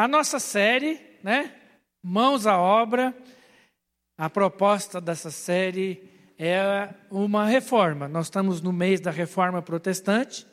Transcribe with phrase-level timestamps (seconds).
[0.00, 1.52] A nossa série, né?
[2.02, 3.14] Mãos à obra.
[4.16, 6.02] A proposta dessa série
[6.38, 8.08] é uma reforma.
[8.08, 10.46] Nós estamos no mês da reforma protestante,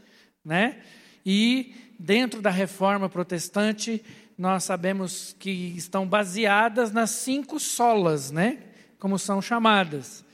[0.43, 0.81] né?
[1.25, 4.03] E dentro da reforma protestante,
[4.37, 8.61] nós sabemos que estão baseadas nas cinco solas, né?
[8.99, 10.25] Como são chamadas.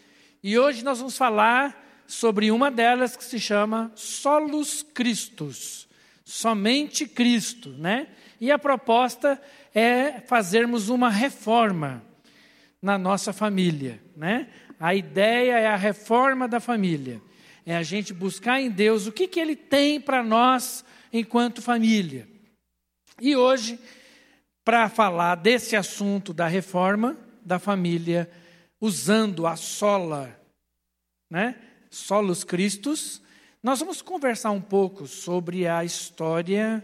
[0.42, 5.88] E hoje nós vamos falar sobre uma delas que se chama Solus Christus,
[6.26, 8.08] somente Cristo, né?
[8.44, 9.42] E a proposta
[9.74, 12.04] é fazermos uma reforma
[12.82, 14.50] na nossa família, né?
[14.78, 17.22] A ideia é a reforma da família.
[17.66, 22.28] É a gente buscar em Deus o que, que Ele tem para nós enquanto família.
[23.22, 23.80] E hoje,
[24.66, 27.16] para falar desse assunto da reforma
[27.46, 28.30] da família,
[28.82, 30.38] usando a sola,
[31.32, 31.56] né?
[31.90, 33.22] Solos Cristos,
[33.64, 36.84] nós vamos conversar um pouco sobre a história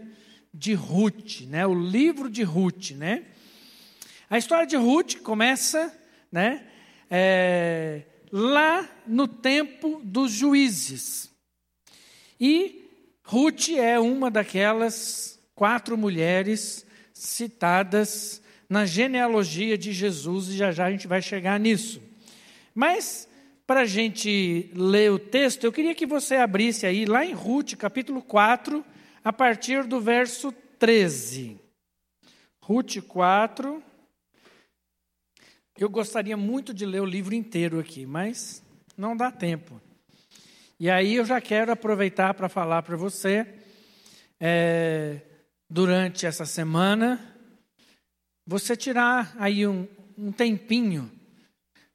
[0.52, 1.66] de Ruth, né?
[1.66, 3.24] O livro de Ruth, né?
[4.28, 5.92] A história de Ruth começa,
[6.30, 6.66] né?
[7.10, 11.30] É, lá no tempo dos juízes.
[12.40, 12.84] E
[13.24, 20.90] Ruth é uma daquelas quatro mulheres citadas na genealogia de Jesus, e já já a
[20.90, 22.00] gente vai chegar nisso.
[22.72, 23.28] Mas,
[23.66, 27.74] para a gente ler o texto, eu queria que você abrisse aí, lá em Ruth,
[27.74, 28.84] capítulo 4,
[29.22, 31.60] a partir do verso 13.
[32.62, 33.82] Ruth 4.
[35.76, 38.62] Eu gostaria muito de ler o livro inteiro aqui, mas
[38.96, 39.80] não dá tempo.
[40.78, 43.46] E aí eu já quero aproveitar para falar para você,
[44.38, 45.20] é,
[45.68, 47.36] durante essa semana,
[48.46, 51.10] você tirar aí um, um tempinho.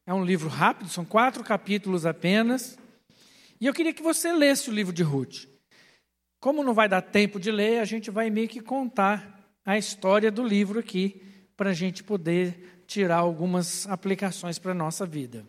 [0.05, 2.77] É um livro rápido, são quatro capítulos apenas.
[3.59, 5.54] E eu queria que você lesse o livro de Ruth.
[6.45, 10.29] Como não vai dar tempo de ler, a gente vai meio que contar a história
[10.29, 11.19] do livro aqui,
[11.57, 15.43] para a gente poder tirar algumas aplicações para a nossa vida.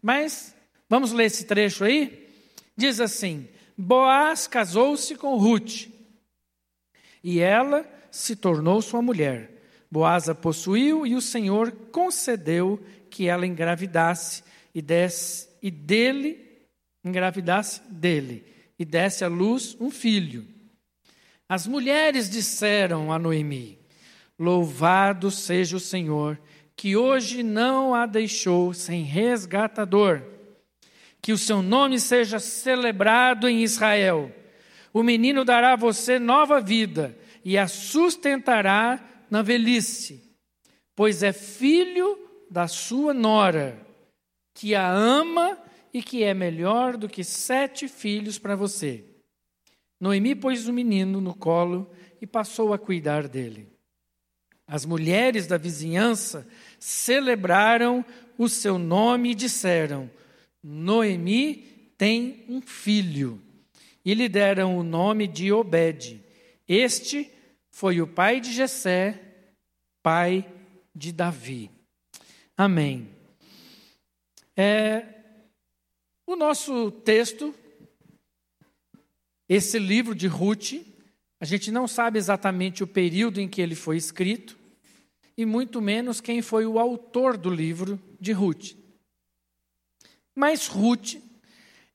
[0.00, 0.54] Mas,
[0.88, 2.28] vamos ler esse trecho aí?
[2.76, 5.88] Diz assim: Boaz casou-se com Ruth,
[7.20, 9.50] e ela se tornou sua mulher.
[9.90, 12.80] Boaz a possuiu e o Senhor concedeu
[13.10, 16.38] que ela engravidasse e desse e dele
[17.04, 20.46] engravidasse dele e desse à luz um filho.
[21.48, 23.78] As mulheres disseram a Noemi:
[24.38, 26.40] Louvado seja o Senhor,
[26.76, 30.22] que hoje não a deixou sem resgatador.
[31.20, 34.30] Que o seu nome seja celebrado em Israel.
[34.92, 40.36] O menino dará a você nova vida e a sustentará na velhice,
[40.94, 42.18] pois é filho
[42.50, 43.84] da sua nora,
[44.54, 45.58] que a ama
[45.94, 49.04] e que é melhor do que sete filhos para você.
[50.00, 51.88] Noemi pôs o menino no colo
[52.20, 53.68] e passou a cuidar dele.
[54.66, 56.48] As mulheres da vizinhança
[56.80, 58.04] celebraram
[58.36, 60.10] o seu nome e disseram:
[60.60, 63.40] Noemi tem um filho.
[64.04, 66.20] E lhe deram o nome de Obed.
[66.68, 67.30] Este
[67.70, 69.20] foi o pai de Jessé,
[70.02, 70.44] pai
[70.94, 71.70] de Davi.
[72.56, 73.08] Amém.
[74.56, 75.13] É,
[76.26, 77.54] o nosso texto,
[79.48, 80.74] esse livro de Ruth,
[81.40, 84.58] a gente não sabe exatamente o período em que ele foi escrito,
[85.36, 88.76] e muito menos quem foi o autor do livro de Ruth.
[90.34, 91.16] Mas Ruth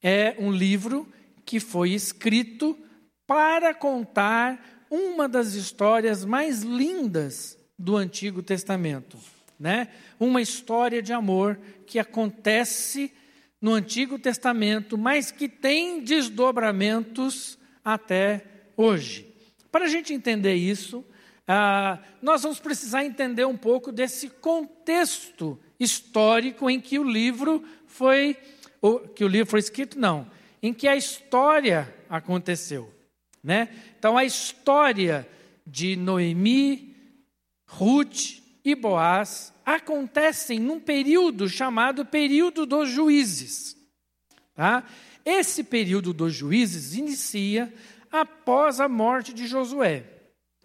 [0.02, 1.08] é um livro
[1.46, 2.78] que foi escrito
[3.26, 9.18] para contar uma das histórias mais lindas do Antigo Testamento
[9.60, 9.90] né?
[10.20, 13.12] Uma história de amor que acontece
[13.62, 19.28] no Antigo Testamento, mas que tem desdobramentos até hoje.
[19.72, 21.06] Para a gente entender isso,
[21.48, 28.38] ah, nós vamos precisar entender um pouco desse contexto histórico em que o livro foi,
[28.82, 30.30] ou, que o livro foi escrito, não,
[30.62, 32.94] em que a história aconteceu,
[33.44, 33.70] né?
[33.98, 35.28] Então a história
[35.66, 36.96] de Noemi,
[37.66, 43.78] Ruth e Boaz acontecem num período chamado período dos juízes.
[44.56, 44.84] Tá?
[45.26, 47.74] Esse período dos juízes inicia
[48.12, 50.04] após a morte de Josué.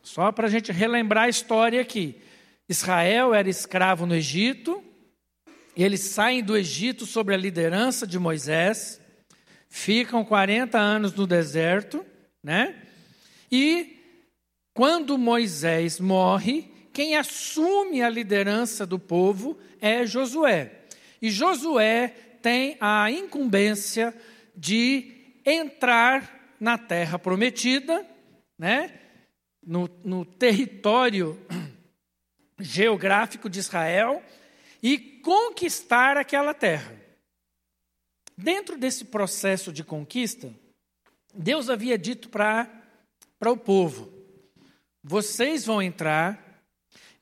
[0.03, 2.21] Só para a gente relembrar a história aqui.
[2.69, 4.83] Israel era escravo no Egito,
[5.77, 9.01] eles saem do Egito sob a liderança de Moisés,
[9.69, 12.05] ficam 40 anos no deserto,
[12.43, 12.75] né?
[13.51, 13.99] E
[14.73, 20.85] quando Moisés morre, quem assume a liderança do povo é Josué.
[21.21, 22.09] E Josué
[22.41, 24.15] tem a incumbência
[24.57, 28.07] de entrar na terra prometida,
[28.57, 29.01] né?
[29.67, 31.37] no, no território
[32.61, 34.23] geográfico de Israel
[34.83, 36.95] e conquistar aquela terra.
[38.37, 40.53] Dentro desse processo de conquista,
[41.35, 42.69] Deus havia dito para
[43.47, 44.13] o povo:
[45.03, 46.44] vocês vão entrar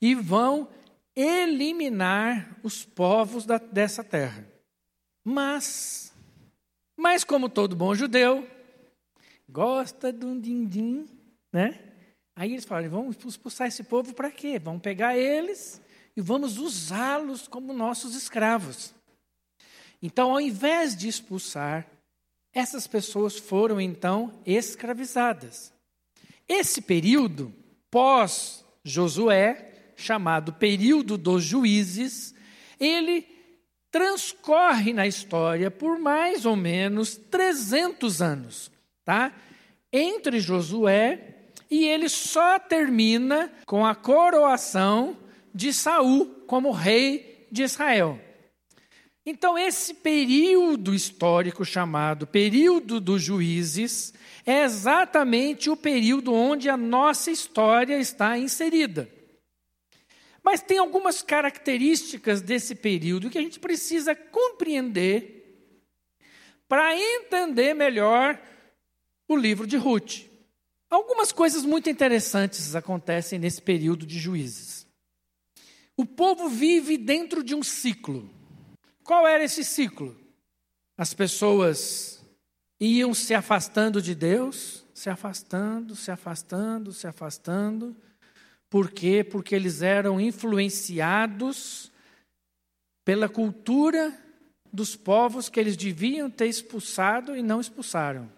[0.02, 0.68] e vão
[1.14, 4.44] eliminar os povos da, dessa terra.
[5.24, 6.12] Mas,
[6.96, 8.44] mas como todo bom judeu,
[9.48, 11.06] gosta de um din-din,
[11.52, 11.78] né?
[12.34, 14.58] Aí eles falaram, vamos expulsar esse povo para quê?
[14.58, 15.80] Vamos pegar eles
[16.16, 18.92] e vamos usá-los como nossos escravos.
[20.02, 21.86] Então, ao invés de expulsar,
[22.52, 25.72] essas pessoas foram então escravizadas.
[26.48, 27.54] Esse período
[27.88, 29.71] pós Josué,
[30.02, 32.34] chamado período dos juízes,
[32.78, 33.26] ele
[33.90, 38.70] transcorre na história por mais ou menos 300 anos,
[39.04, 39.32] tá?
[39.92, 41.32] Entre Josué
[41.70, 45.16] e ele só termina com a coroação
[45.54, 48.18] de Saul como rei de Israel.
[49.24, 54.12] Então, esse período histórico chamado período dos juízes
[54.44, 59.08] é exatamente o período onde a nossa história está inserida.
[60.42, 65.42] Mas tem algumas características desse período que a gente precisa compreender
[66.68, 68.40] para entender melhor
[69.28, 70.26] o livro de Ruth.
[70.90, 74.86] Algumas coisas muito interessantes acontecem nesse período de juízes.
[75.96, 78.28] O povo vive dentro de um ciclo.
[79.04, 80.18] Qual era esse ciclo?
[80.96, 82.24] As pessoas
[82.80, 87.96] iam se afastando de Deus, se afastando, se afastando, se afastando.
[88.72, 89.22] Por quê?
[89.22, 91.92] Porque eles eram influenciados
[93.04, 94.18] pela cultura
[94.72, 98.32] dos povos que eles deviam ter expulsado e não expulsaram.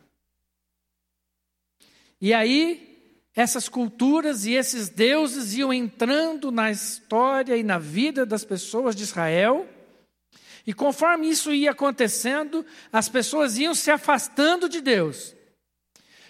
[2.21, 8.45] E aí, essas culturas e esses deuses iam entrando na história e na vida das
[8.45, 9.69] pessoas de Israel
[10.67, 15.33] e conforme isso ia acontecendo, as pessoas iam se afastando de Deus.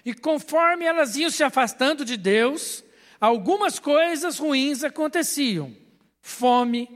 [0.05, 2.84] E conforme elas iam se afastando de Deus,
[3.25, 5.75] algumas coisas ruins aconteciam.
[6.21, 6.89] Fome,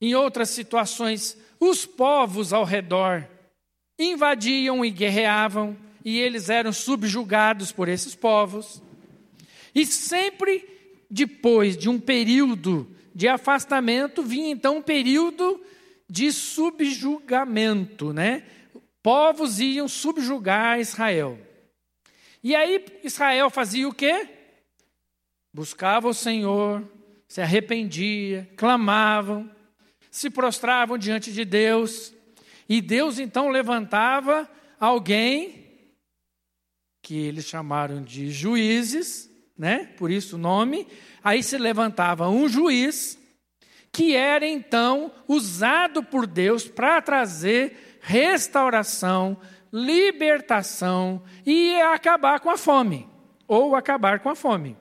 [0.00, 3.28] em outras situações, os povos ao redor
[3.98, 8.82] invadiam e guerreavam, e eles eram subjugados por esses povos.
[9.72, 10.68] E sempre
[11.08, 15.60] depois de um período de afastamento, vinha então um período
[16.10, 18.42] de subjugamento, né?
[19.00, 21.38] Povos iam subjugar Israel.
[22.42, 24.41] E aí Israel fazia o quê?
[25.54, 26.82] Buscava o Senhor,
[27.28, 29.50] se arrependia, clamavam,
[30.10, 32.14] se prostravam diante de Deus,
[32.68, 35.62] e Deus então levantava alguém
[37.02, 39.28] que eles chamaram de juízes,
[39.58, 39.86] né?
[39.98, 40.86] Por isso o nome.
[41.22, 43.18] Aí se levantava um juiz
[43.90, 49.36] que era então usado por Deus para trazer restauração,
[49.72, 53.08] libertação e acabar com a fome,
[53.46, 54.76] ou acabar com a fome.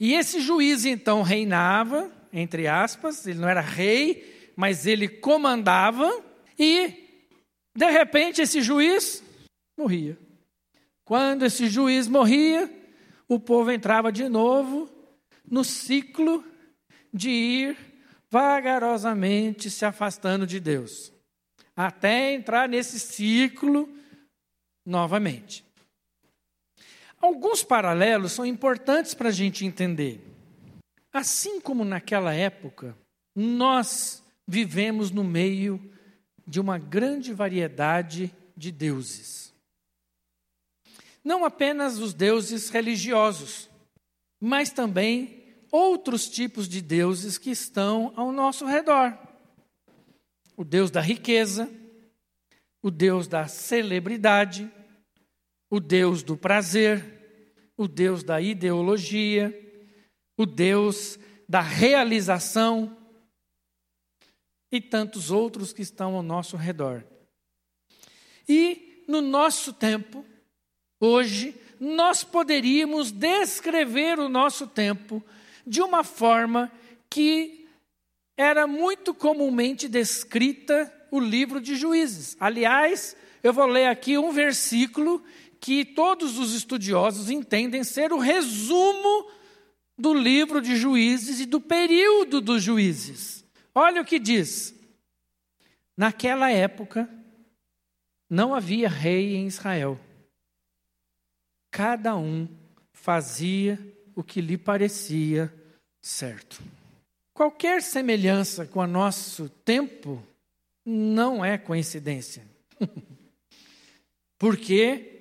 [0.00, 6.10] E esse juiz então reinava, entre aspas, ele não era rei, mas ele comandava,
[6.58, 7.22] e
[7.76, 9.22] de repente esse juiz
[9.76, 10.18] morria.
[11.04, 12.70] Quando esse juiz morria,
[13.28, 14.90] o povo entrava de novo
[15.50, 16.44] no ciclo
[17.12, 17.76] de ir
[18.30, 21.12] vagarosamente se afastando de Deus,
[21.74, 23.88] até entrar nesse ciclo
[24.84, 25.67] novamente.
[27.20, 30.24] Alguns paralelos são importantes para a gente entender.
[31.12, 32.96] Assim como naquela época,
[33.34, 35.80] nós vivemos no meio
[36.46, 39.52] de uma grande variedade de deuses.
[41.24, 43.68] Não apenas os deuses religiosos,
[44.40, 49.16] mas também outros tipos de deuses que estão ao nosso redor.
[50.56, 51.70] O Deus da riqueza,
[52.82, 54.70] o Deus da celebridade,
[55.70, 57.04] o Deus do prazer,
[57.76, 59.54] o Deus da ideologia,
[60.36, 62.96] o Deus da realização
[64.70, 67.04] e tantos outros que estão ao nosso redor.
[68.48, 70.24] E no nosso tempo,
[71.00, 75.22] hoje, nós poderíamos descrever o nosso tempo
[75.66, 76.70] de uma forma
[77.08, 77.66] que
[78.36, 82.36] era muito comumente descrita o livro de Juízes.
[82.38, 85.22] Aliás, eu vou ler aqui um versículo
[85.60, 89.30] que todos os estudiosos entendem ser o resumo
[89.96, 93.44] do livro de Juízes e do período dos Juízes.
[93.74, 94.74] Olha o que diz.
[95.96, 97.08] Naquela época,
[98.30, 99.98] não havia rei em Israel.
[101.70, 102.48] Cada um
[102.92, 103.78] fazia
[104.14, 105.52] o que lhe parecia
[106.00, 106.62] certo.
[107.32, 110.22] Qualquer semelhança com o nosso tempo
[110.84, 112.42] não é coincidência.
[114.38, 115.17] Porque,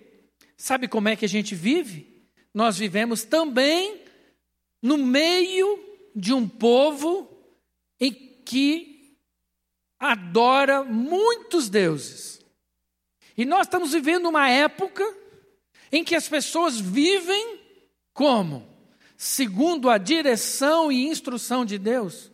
[0.58, 2.28] sabe como é que a gente vive?
[2.54, 4.02] Nós vivemos também
[4.82, 5.80] no meio
[6.16, 7.30] de um povo
[8.00, 8.12] em
[8.44, 9.18] que
[10.00, 12.42] adora muitos deuses.
[13.38, 15.04] E nós estamos vivendo uma época
[15.92, 17.60] em que as pessoas vivem
[18.14, 18.68] como?
[19.16, 22.32] Segundo a direção e instrução de Deus?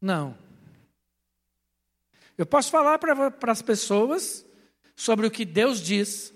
[0.00, 0.36] Não.
[2.36, 4.44] Eu posso falar para as pessoas
[4.96, 6.33] sobre o que Deus diz,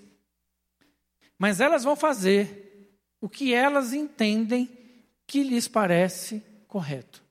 [1.39, 2.91] mas elas vão fazer
[3.21, 4.69] o que elas entendem
[5.25, 7.23] que lhes parece correto.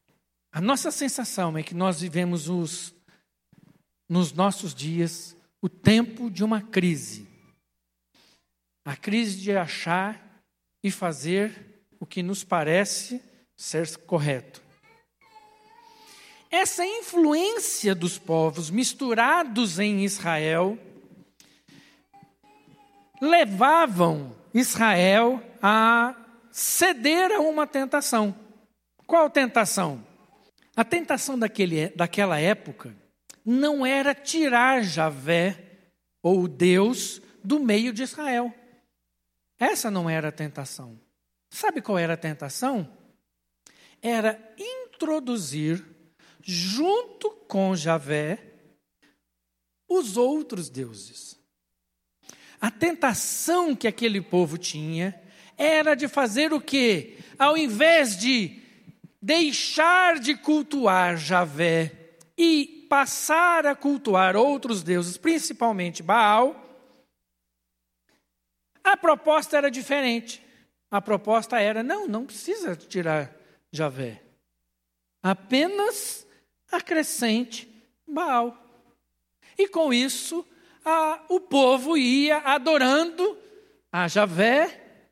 [0.50, 2.95] A nossa sensação é que nós vivemos os,
[4.09, 7.29] nos nossos dias o tempo de uma crise.
[8.85, 10.43] A crise de achar
[10.83, 13.23] e fazer o que nos parece
[13.55, 14.62] ser correto.
[16.50, 20.79] Essa influência dos povos misturados em Israel
[23.20, 26.14] levavam Israel a
[26.50, 28.34] ceder a uma tentação.
[29.06, 30.04] Qual tentação?
[30.76, 32.94] A tentação daquele, daquela época
[33.44, 35.64] não era tirar Javé,
[36.22, 38.52] ou Deus, do meio de Israel.
[39.58, 41.00] Essa não era a tentação.
[41.50, 42.92] Sabe qual era a tentação?
[44.02, 45.84] Era introduzir,
[46.42, 48.38] junto com Javé,
[49.88, 51.38] os outros deuses.
[52.61, 55.21] A tentação que aquele povo tinha
[55.57, 57.19] era de fazer o quê?
[57.38, 58.61] Ao invés de
[59.21, 61.93] deixar de cultuar Javé
[62.37, 66.65] e passar a cultuar outros deuses, principalmente Baal,
[68.83, 70.45] a proposta era diferente.
[70.91, 73.35] A proposta era: não, não precisa tirar
[73.71, 74.23] Javé.
[75.23, 76.27] Apenas
[76.73, 77.69] acrescente
[78.07, 78.57] Baal.
[79.59, 80.47] E com isso,
[80.85, 83.37] a, o povo ia adorando
[83.90, 85.02] a Javé,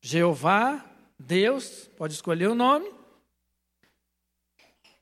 [0.00, 0.84] Jeová,
[1.18, 2.90] Deus, pode escolher o nome,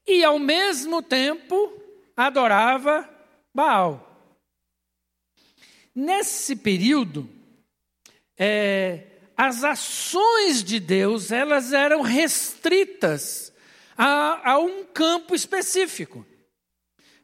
[0.07, 1.73] e ao mesmo tempo
[2.17, 3.09] adorava
[3.55, 4.07] Baal.
[5.95, 7.29] Nesse período,
[8.37, 13.53] é, as ações de Deus elas eram restritas
[13.97, 16.25] a, a um campo específico.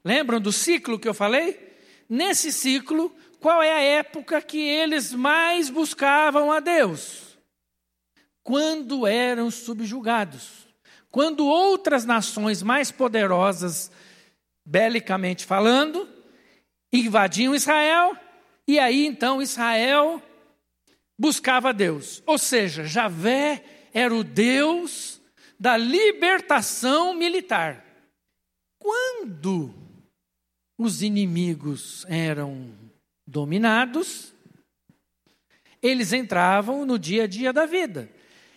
[0.05, 1.76] Lembram do ciclo que eu falei?
[2.09, 7.39] Nesse ciclo, qual é a época que eles mais buscavam a Deus?
[8.43, 10.67] Quando eram subjugados.
[11.11, 13.91] Quando outras nações mais poderosas,
[14.65, 16.09] belicamente falando,
[16.93, 18.17] invadiam Israel,
[18.67, 20.23] e aí então Israel
[21.19, 22.23] buscava Deus.
[22.27, 25.21] Ou seja, Javé era o Deus
[25.59, 27.85] da libertação militar.
[28.79, 29.75] Quando
[30.79, 32.71] os inimigos eram
[33.27, 34.35] dominados,
[35.83, 38.11] eles entravam no dia a dia da vida.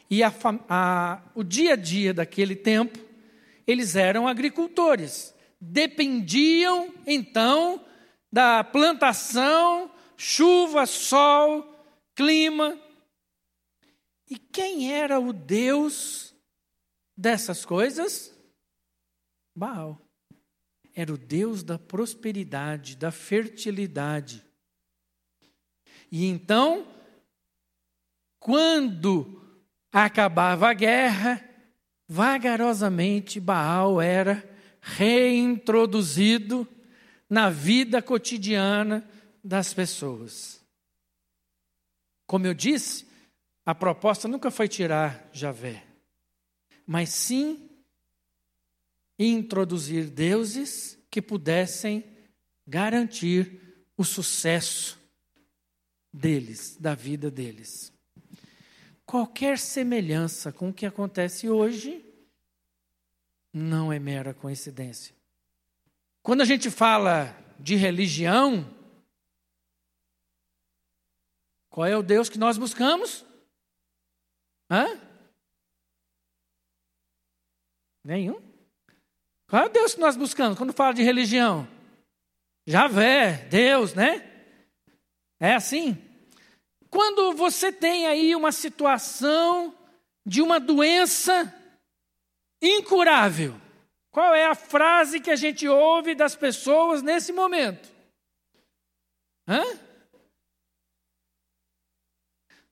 [0.09, 0.33] E a,
[0.67, 2.99] a, o dia a dia daquele tempo,
[3.65, 5.33] eles eram agricultores.
[5.61, 7.85] Dependiam, então,
[8.31, 11.75] da plantação, chuva, sol,
[12.15, 12.77] clima.
[14.29, 16.33] E quem era o Deus
[17.15, 18.33] dessas coisas?
[19.55, 20.08] Baal
[20.95, 24.43] era o Deus da prosperidade, da fertilidade.
[26.11, 26.87] E então,
[28.39, 29.41] quando
[29.91, 31.43] acabava a guerra,
[32.07, 34.43] vagarosamente Baal era
[34.81, 36.67] reintroduzido
[37.29, 39.07] na vida cotidiana
[39.43, 40.59] das pessoas.
[42.25, 43.07] Como eu disse,
[43.65, 45.83] a proposta nunca foi tirar Javé,
[46.85, 47.68] mas sim
[49.19, 52.05] introduzir deuses que pudessem
[52.65, 54.97] garantir o sucesso
[56.13, 57.91] deles, da vida deles.
[59.05, 62.05] Qualquer semelhança com o que acontece hoje
[63.51, 65.13] não é mera coincidência.
[66.21, 68.71] Quando a gente fala de religião,
[71.69, 73.25] qual é o Deus que nós buscamos?
[74.69, 74.85] Hã?
[78.03, 78.48] Nenhum.
[79.49, 81.67] Qual é o Deus que nós buscamos quando fala de religião?
[82.67, 84.25] Javé, Deus, né?
[85.39, 85.97] É assim?
[86.89, 89.75] Quando você tem aí uma situação
[90.23, 91.51] de uma doença
[92.61, 93.59] incurável,
[94.11, 97.89] qual é a frase que a gente ouve das pessoas nesse momento?
[99.47, 99.63] Hã?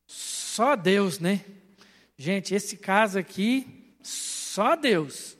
[0.05, 1.43] Só Deus, né?
[2.17, 5.36] Gente, esse caso aqui, só Deus.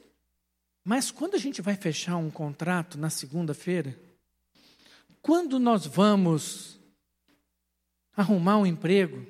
[0.88, 4.00] Mas quando a gente vai fechar um contrato na segunda-feira,
[5.22, 6.80] quando nós vamos
[8.16, 9.28] arrumar um emprego,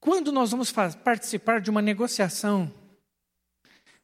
[0.00, 2.74] quando nós vamos participar de uma negociação,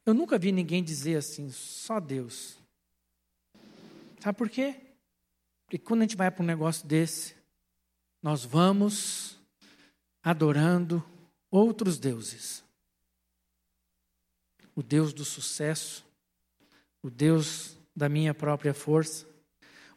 [0.05, 2.55] eu nunca vi ninguém dizer assim, só Deus.
[4.21, 4.79] Sabe por quê?
[5.65, 7.35] Porque quando a gente vai para um negócio desse,
[8.23, 9.37] nós vamos
[10.23, 11.03] adorando
[11.51, 12.63] outros deuses.
[14.73, 16.07] O Deus do sucesso,
[17.03, 19.27] o Deus da minha própria força,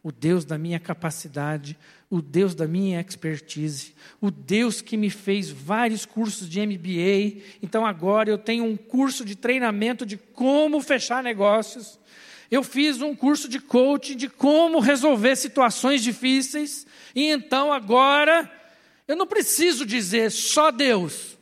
[0.02, 1.78] o Deus da minha capacidade,
[2.11, 7.42] o Deus da minha expertise, o Deus que me fez vários cursos de MBA.
[7.62, 12.00] Então agora eu tenho um curso de treinamento de como fechar negócios.
[12.50, 16.87] Eu fiz um curso de coaching de como resolver situações difíceis.
[17.14, 18.50] E então agora
[19.06, 21.38] eu não preciso dizer só Deus.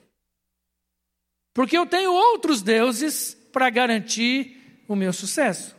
[1.54, 4.59] Porque eu tenho outros deuses para garantir
[4.92, 5.76] o meu sucesso.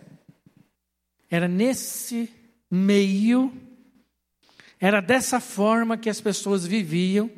[1.30, 2.34] Era nesse
[2.70, 3.52] meio,
[4.80, 7.30] era dessa forma que as pessoas viviam.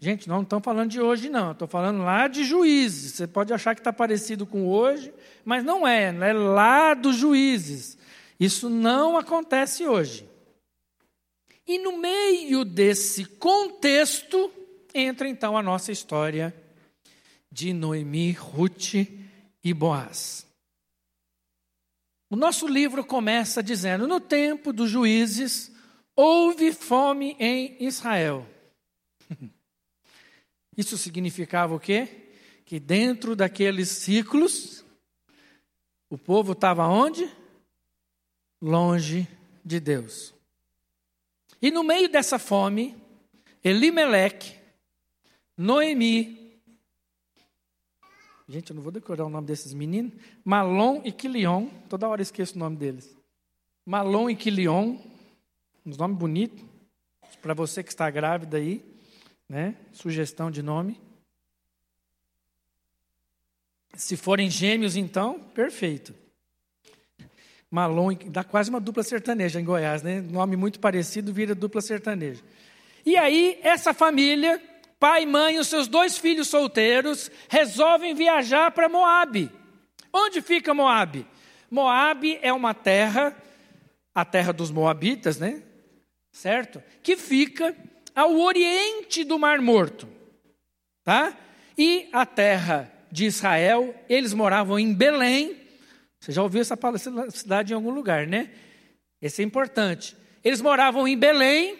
[0.00, 1.52] Gente, não estamos falando de hoje, não.
[1.52, 3.12] Estou falando lá de juízes.
[3.12, 6.06] Você pode achar que está parecido com hoje, mas não é.
[6.06, 7.96] É lá dos juízes.
[8.38, 10.28] Isso não acontece hoje.
[11.64, 14.50] E no meio desse contexto,
[14.92, 16.52] entra então a nossa história
[17.52, 18.94] de Noemi, Ruth
[19.62, 20.49] e Boaz.
[22.30, 25.72] O nosso livro começa dizendo: No tempo dos juízes,
[26.14, 28.46] houve fome em Israel.
[30.76, 32.28] Isso significava o quê?
[32.64, 34.84] Que dentro daqueles ciclos,
[36.08, 37.28] o povo estava onde?
[38.62, 39.26] Longe
[39.64, 40.32] de Deus.
[41.60, 42.96] E no meio dessa fome,
[43.62, 44.54] Elimeleque,
[45.56, 46.39] Noemi,
[48.50, 50.12] Gente, eu não vou decorar o nome desses meninos.
[50.44, 51.68] Malon e Quilion.
[51.88, 53.16] Toda hora eu esqueço o nome deles.
[53.86, 54.98] Malon e Quilion.
[55.86, 56.60] Uns nomes bonitos.
[57.40, 58.84] Para você que está grávida aí.
[59.48, 59.76] Né?
[59.92, 61.00] Sugestão de nome.
[63.94, 66.12] Se forem gêmeos, então, perfeito.
[67.70, 70.20] Malon, dá quase uma dupla sertaneja em Goiás, né?
[70.20, 72.42] Nome muito parecido vira dupla sertaneja.
[73.06, 74.60] E aí, essa família
[75.00, 79.50] pai, mãe e os seus dois filhos solteiros resolvem viajar para Moabe.
[80.12, 81.26] Onde fica Moabe?
[81.70, 83.34] Moabe é uma terra,
[84.14, 85.62] a terra dos moabitas, né?
[86.30, 86.82] Certo?
[87.02, 87.74] Que fica
[88.14, 90.06] ao oriente do Mar Morto.
[91.02, 91.34] Tá?
[91.78, 95.56] E a terra de Israel, eles moravam em Belém.
[96.20, 96.78] Você já ouviu essa
[97.30, 98.50] cidade em algum lugar, né?
[99.22, 100.14] Esse é importante.
[100.44, 101.78] Eles moravam em Belém,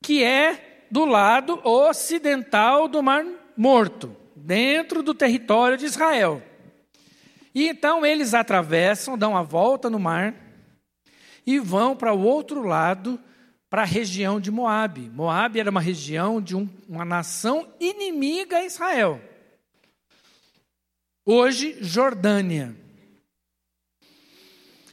[0.00, 3.26] que é do lado ocidental do Mar
[3.56, 6.40] Morto, dentro do território de Israel.
[7.52, 10.32] E então eles atravessam, dão a volta no mar
[11.44, 13.18] e vão para o outro lado,
[13.68, 15.10] para a região de Moabe.
[15.10, 19.20] Moabe era uma região de um, uma nação inimiga a Israel.
[21.26, 22.72] Hoje, Jordânia.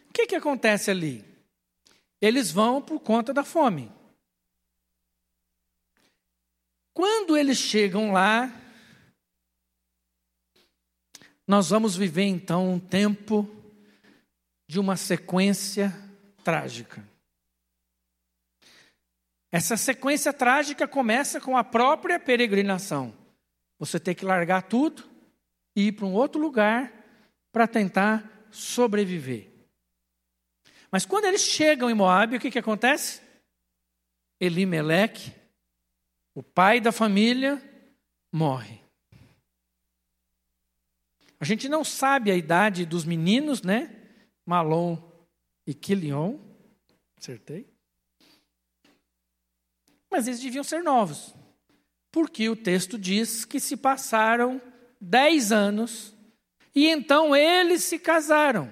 [0.09, 1.23] O que, que acontece ali?
[2.19, 4.00] Eles vão por conta da fome.
[6.93, 8.51] Quando eles chegam lá,
[11.47, 13.49] nós vamos viver então um tempo
[14.67, 15.93] de uma sequência
[16.43, 17.05] trágica.
[19.51, 23.13] Essa sequência trágica começa com a própria peregrinação.
[23.79, 25.09] Você tem que largar tudo
[25.75, 26.91] e ir para um outro lugar
[27.51, 29.49] para tentar sobreviver.
[30.91, 33.21] Mas quando eles chegam em Moab, o que, que acontece?
[34.39, 35.40] Elimeleque
[36.33, 37.61] o pai da família
[38.31, 38.81] morre.
[41.39, 43.95] A gente não sabe a idade dos meninos, né?
[44.45, 44.97] Malon
[45.65, 46.39] e Quilion.
[47.17, 47.67] Acertei.
[50.09, 51.33] Mas eles deviam ser novos.
[52.11, 54.61] Porque o texto diz que se passaram
[54.99, 56.13] dez anos
[56.75, 58.71] e então eles se casaram.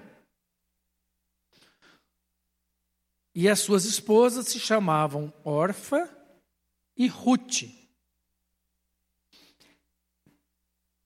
[3.33, 6.18] E as suas esposas se chamavam Orfa
[6.99, 7.63] e Ruth.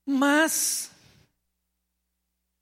[0.04, 0.92] Mas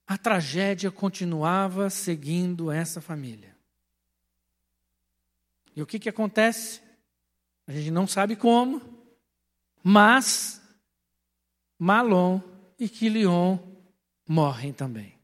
[0.05, 3.55] a tragédia continuava seguindo essa família.
[5.73, 6.81] E o que, que acontece?
[7.65, 8.81] A gente não sabe como,
[9.81, 10.61] mas
[11.79, 12.41] Malon
[12.77, 13.57] e Quilion
[14.27, 15.17] morrem também.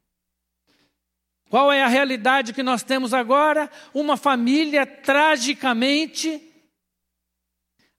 [1.50, 3.70] Qual é a realidade que nós temos agora?
[3.94, 6.47] Uma família tragicamente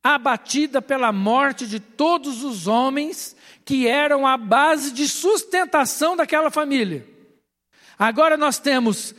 [0.03, 7.07] abatida pela morte de todos os homens que eram a base de sustentação daquela família.
[7.99, 9.15] Agora nós temos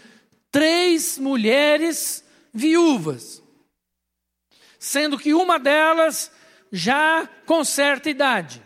[0.51, 3.43] três mulheres viúvas,
[4.79, 6.31] sendo que uma delas
[6.71, 8.63] já com certa idade.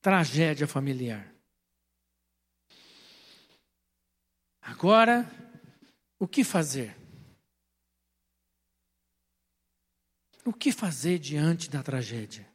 [0.00, 1.34] Tragédia familiar.
[4.60, 5.30] Agora,
[6.18, 7.03] o que fazer?
[10.44, 12.46] O que fazer diante da tragédia?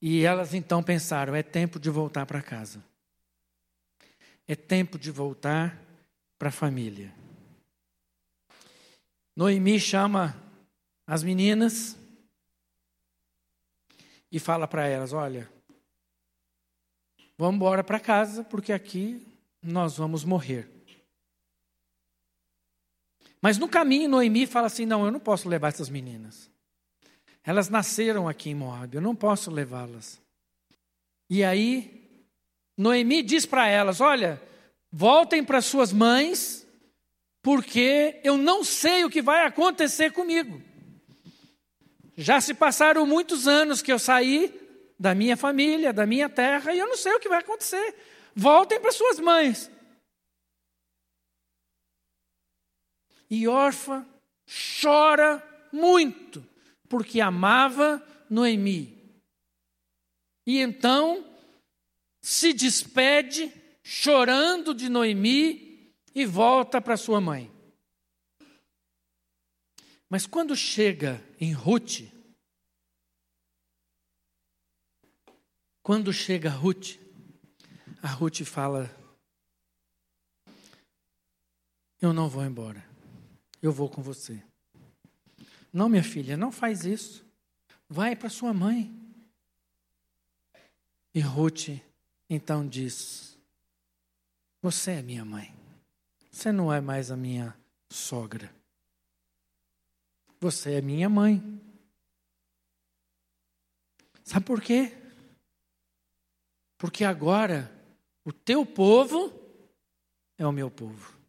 [0.00, 2.84] E elas então pensaram: é tempo de voltar para casa.
[4.46, 5.82] É tempo de voltar
[6.38, 7.12] para a família.
[9.34, 10.36] Noemi chama
[11.06, 11.96] as meninas
[14.30, 15.50] e fala para elas: olha,
[17.36, 19.26] vamos embora para casa, porque aqui
[19.62, 20.73] nós vamos morrer.
[23.44, 26.50] Mas no caminho, Noemi fala assim: não, eu não posso levar essas meninas.
[27.44, 30.18] Elas nasceram aqui em Moab, eu não posso levá-las.
[31.28, 32.24] E aí,
[32.74, 34.40] Noemi diz para elas: olha,
[34.90, 36.66] voltem para suas mães,
[37.42, 40.62] porque eu não sei o que vai acontecer comigo.
[42.16, 44.58] Já se passaram muitos anos que eu saí
[44.98, 47.94] da minha família, da minha terra, e eu não sei o que vai acontecer.
[48.34, 49.70] Voltem para suas mães.
[53.30, 54.06] E órfã
[54.80, 56.46] chora muito,
[56.88, 58.94] porque amava Noemi.
[60.46, 61.24] E então
[62.20, 67.50] se despede, chorando de Noemi, e volta para sua mãe.
[70.08, 72.02] Mas quando chega em Ruth,
[75.82, 76.98] quando chega Ruth,
[78.00, 78.88] a Ruth fala:
[82.00, 82.93] Eu não vou embora
[83.66, 84.42] eu vou com você.
[85.72, 87.24] Não, minha filha, não faz isso.
[87.88, 88.94] Vai para sua mãe.
[91.14, 91.80] E Ruth
[92.28, 93.38] então diz:
[94.60, 95.54] Você é minha mãe.
[96.30, 97.56] Você não é mais a minha
[97.88, 98.54] sogra.
[100.40, 101.42] Você é minha mãe.
[104.24, 104.92] Sabe por quê?
[106.76, 107.72] Porque agora
[108.24, 109.32] o teu povo
[110.36, 111.23] é o meu povo.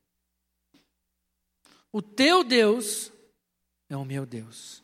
[1.95, 3.09] O teu Deus
[3.87, 4.83] é o meu Deus.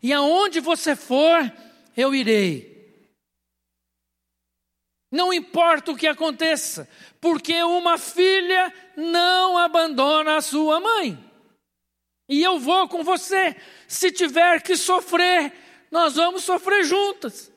[0.00, 1.40] E aonde você for,
[1.96, 3.10] eu irei.
[5.10, 6.88] Não importa o que aconteça,
[7.20, 11.18] porque uma filha não abandona a sua mãe.
[12.28, 13.56] E eu vou com você.
[13.88, 15.52] Se tiver que sofrer,
[15.90, 17.50] nós vamos sofrer juntas.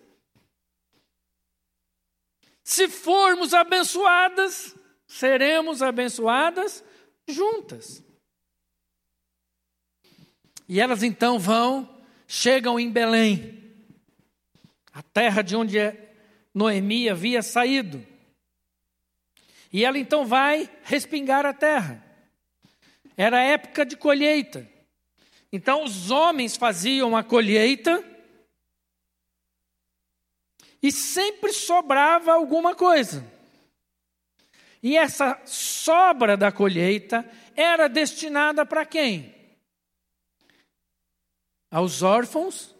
[2.63, 6.83] Se formos abençoadas, seremos abençoadas
[7.27, 8.03] juntas.
[10.67, 13.63] E elas então vão, chegam em Belém,
[14.91, 15.77] a terra de onde
[16.53, 18.05] Noemi havia saído.
[19.71, 22.03] E ela então vai respingar a terra.
[23.17, 24.67] Era época de colheita.
[25.51, 28.03] Então os homens faziam a colheita
[30.81, 33.34] e sempre sobrava alguma coisa.
[34.85, 39.33] E essa sobra da colheita era destinada para quem?
[41.71, 42.75] Aos órfãos,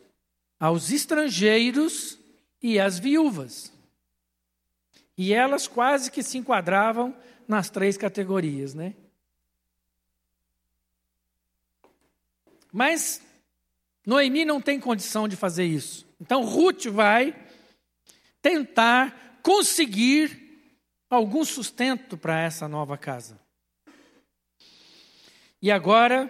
[0.60, 2.20] aos estrangeiros
[2.62, 3.74] e às viúvas.
[5.18, 8.94] E elas quase que se enquadravam nas três categorias, né?
[12.72, 13.20] Mas
[14.06, 16.06] Noemi não tem condição de fazer isso.
[16.22, 17.36] Então Ruth vai
[18.44, 20.45] tentar conseguir
[21.16, 23.40] algum sustento para essa nova casa.
[25.62, 26.30] E agora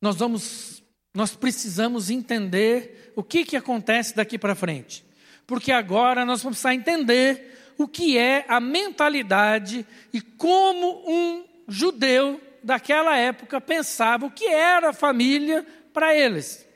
[0.00, 0.82] nós vamos
[1.14, 5.04] nós precisamos entender o que que acontece daqui para frente.
[5.46, 12.40] Porque agora nós vamos precisar entender o que é a mentalidade e como um judeu
[12.62, 16.66] daquela época pensava o que era família para eles.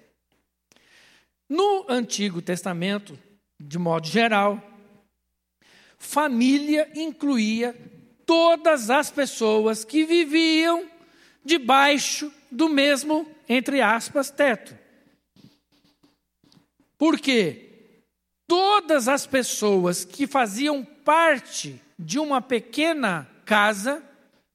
[1.48, 3.18] No Antigo Testamento,
[3.60, 4.71] de modo geral,
[6.02, 7.74] família incluía
[8.26, 10.90] todas as pessoas que viviam
[11.44, 14.76] debaixo do mesmo, entre aspas, teto.
[16.98, 17.94] Por quê?
[18.48, 24.02] Todas as pessoas que faziam parte de uma pequena casa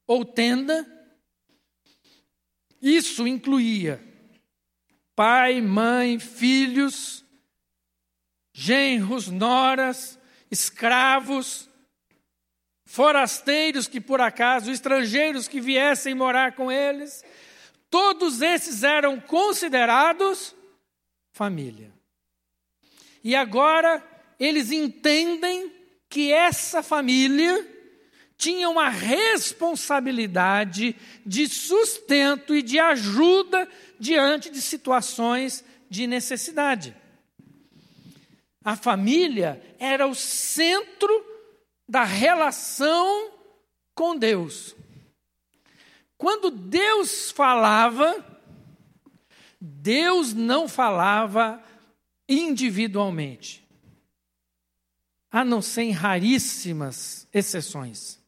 [0.06, 0.86] ou tenda,
[2.80, 4.04] isso incluía
[5.16, 7.24] pai, mãe, filhos,
[8.52, 10.17] genros, noras,
[10.50, 11.68] escravos,
[12.84, 17.22] forasteiros que por acaso, estrangeiros que viessem morar com eles,
[17.90, 20.54] Todos esses eram considerados
[21.32, 21.92] família.
[23.24, 24.06] E agora
[24.38, 25.72] eles entendem
[26.08, 27.66] que essa família
[28.36, 30.94] tinha uma responsabilidade
[31.26, 36.94] de sustento e de ajuda diante de situações de necessidade.
[38.68, 41.24] A família era o centro
[41.88, 43.32] da relação
[43.94, 44.76] com Deus.
[46.18, 48.22] Quando Deus falava,
[49.58, 51.64] Deus não falava
[52.28, 53.66] individualmente,
[55.32, 58.20] a não ser em raríssimas exceções.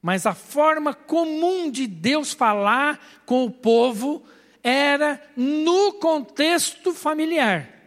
[0.00, 4.24] Mas a forma comum de Deus falar com o povo
[4.62, 7.79] era no contexto familiar.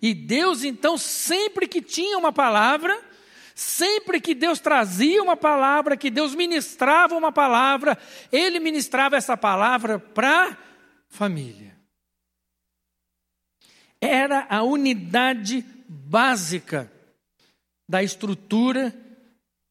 [0.00, 3.02] E Deus, então, sempre que tinha uma palavra,
[3.54, 7.98] sempre que Deus trazia uma palavra, que Deus ministrava uma palavra,
[8.30, 10.56] Ele ministrava essa palavra para a
[11.08, 11.76] família.
[14.00, 16.92] Era a unidade básica
[17.88, 18.94] da estrutura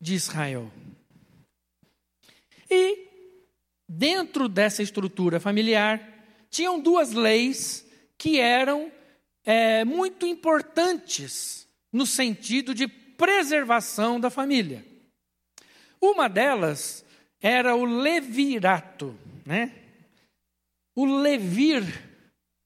[0.01, 0.71] de Israel.
[2.69, 3.07] E,
[3.87, 6.01] dentro dessa estrutura familiar,
[6.49, 7.85] tinham duas leis
[8.17, 8.91] que eram
[9.45, 14.83] é, muito importantes no sentido de preservação da família.
[16.01, 17.05] Uma delas
[17.39, 19.73] era o levirato, né?
[20.95, 21.83] O levir,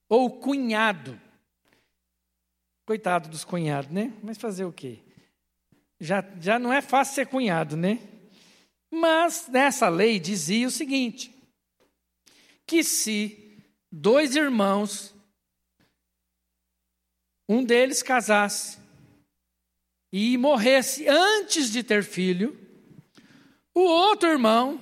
[0.08, 1.20] ou cunhado.
[2.86, 4.14] Coitado dos cunhados, né?
[4.24, 5.00] Mas fazer o quê?
[6.00, 8.00] Já, já não é fácil ser cunhado, né?
[8.90, 11.32] Mas nessa lei dizia o seguinte:
[12.66, 15.14] que se dois irmãos,
[17.50, 18.78] um deles casasse
[20.14, 22.56] e morresse antes de ter filho,
[23.74, 24.80] o outro irmão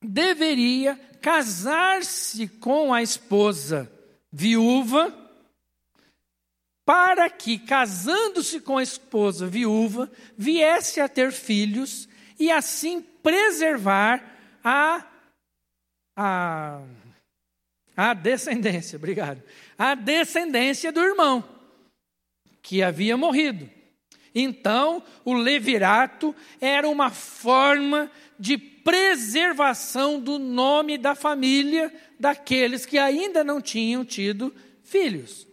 [0.00, 3.90] deveria casar-se com a esposa
[4.32, 5.16] viúva,
[6.84, 12.08] para que, casando-se com a esposa viúva, viesse a ter filhos
[12.38, 14.24] e assim preservar
[14.64, 15.06] a,
[16.16, 16.82] a,
[17.96, 19.42] a descendência, obrigado,
[19.80, 21.42] a descendência do irmão
[22.60, 23.66] que havia morrido.
[24.34, 33.42] Então, o levirato era uma forma de preservação do nome da família daqueles que ainda
[33.42, 35.48] não tinham tido filhos.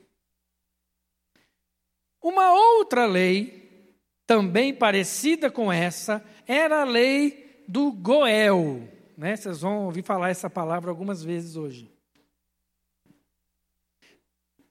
[2.21, 8.89] Uma outra lei, também parecida com essa, era a lei do Goel.
[9.17, 9.37] Né?
[9.37, 11.96] Vocês vão ouvir falar essa palavra algumas vezes hoje.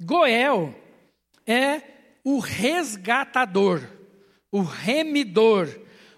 [0.01, 0.75] Goel
[1.47, 1.81] é
[2.23, 3.83] o resgatador,
[4.51, 5.69] o remidor,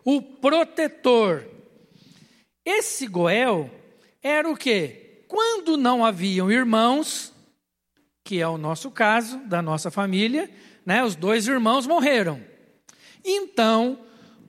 [0.05, 1.47] o protetor.
[2.65, 3.71] Esse Goel
[4.23, 5.25] era o quê?
[5.29, 7.33] Quando não haviam irmãos,
[8.25, 10.51] que é o nosso caso, da nossa família,
[10.85, 11.05] né?
[11.05, 12.43] os dois irmãos morreram.
[13.25, 13.99] Então,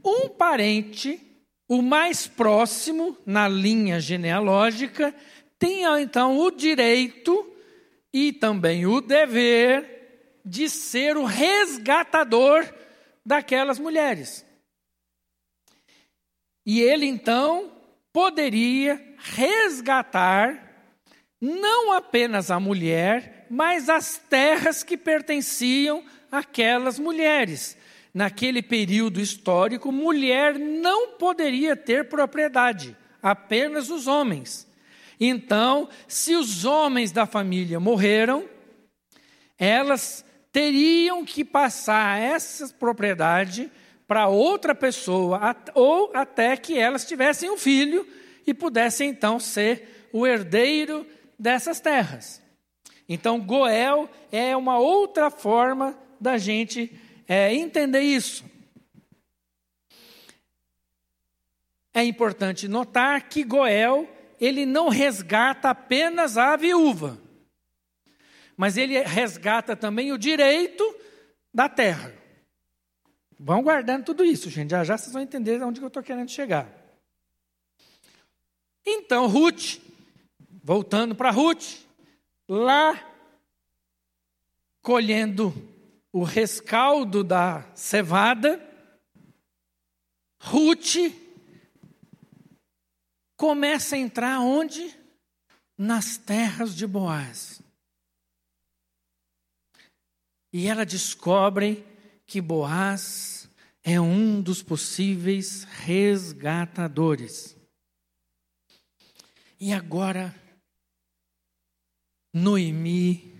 [0.03, 1.19] um parente,
[1.67, 5.13] o mais próximo na linha genealógica,
[5.57, 7.45] tem então o direito
[8.13, 12.67] e também o dever de ser o resgatador
[13.25, 14.45] daquelas mulheres.
[16.65, 17.71] E ele então
[18.11, 20.67] poderia resgatar
[21.41, 27.77] não apenas a mulher, mas as terras que pertenciam àquelas mulheres
[28.13, 34.67] naquele período histórico, mulher não poderia ter propriedade, apenas os homens.
[35.19, 38.47] Então, se os homens da família morreram,
[39.57, 43.69] elas teriam que passar essa propriedade
[44.07, 48.07] para outra pessoa, ou até que elas tivessem um filho
[48.47, 51.05] e pudessem então ser o herdeiro
[51.37, 52.41] dessas terras.
[53.07, 56.91] Então, Goel é uma outra forma da gente
[57.27, 58.43] é, entender isso.
[61.93, 64.07] É importante notar que Goel
[64.39, 67.19] ele não resgata apenas a viúva,
[68.55, 70.83] mas ele resgata também o direito
[71.53, 72.13] da terra.
[73.39, 74.71] Vão guardando tudo isso, gente.
[74.71, 76.69] Já já vocês vão entender onde eu estou querendo chegar.
[78.85, 79.79] Então, Ruth,
[80.63, 81.85] voltando para Ruth,
[82.47, 82.99] lá
[84.81, 85.53] colhendo
[86.11, 88.59] o rescaldo da cevada,
[90.41, 90.95] Ruth
[93.39, 94.93] começa a entrar onde?
[95.77, 97.61] Nas terras de Boaz.
[100.51, 101.85] E ela descobre
[102.27, 103.49] que Boaz
[103.81, 107.55] é um dos possíveis resgatadores.
[109.57, 110.35] E agora,
[112.33, 113.37] Noemi,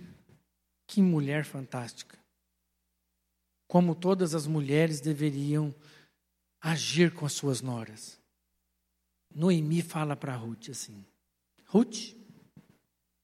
[0.88, 2.18] que mulher fantástica.
[3.68, 5.76] Como todas as mulheres deveriam
[6.62, 8.19] agir com as suas noras.
[9.34, 11.06] Noemi fala para Ruth assim:
[11.66, 12.16] Ruth,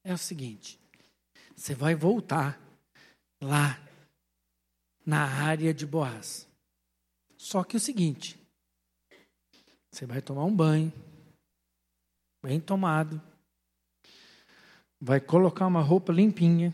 [0.03, 0.79] é o seguinte,
[1.55, 2.59] você vai voltar
[3.41, 3.79] lá
[5.05, 6.47] na área de Boaz.
[7.37, 8.39] Só que é o seguinte,
[9.91, 10.91] você vai tomar um banho,
[12.43, 13.21] bem tomado,
[14.99, 16.73] vai colocar uma roupa limpinha,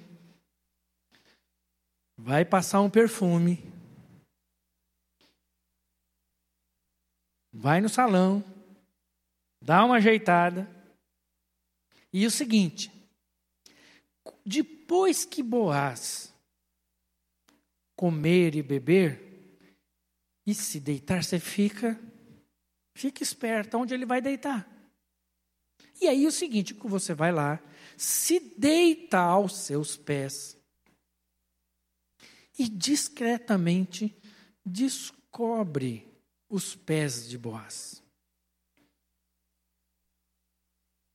[2.17, 3.59] vai passar um perfume,
[7.51, 8.43] vai no salão,
[9.61, 10.69] dá uma ajeitada.
[12.11, 12.91] E o seguinte,
[14.45, 16.33] depois que Boaz
[17.95, 19.57] comer e beber
[20.45, 21.99] e se deitar, você fica
[22.93, 24.67] fica esperto onde ele vai deitar.
[26.01, 27.61] E aí o seguinte, você vai lá,
[27.95, 30.57] se deita aos seus pés
[32.57, 34.15] e discretamente
[34.65, 36.07] descobre
[36.49, 38.00] os pés de Boaz.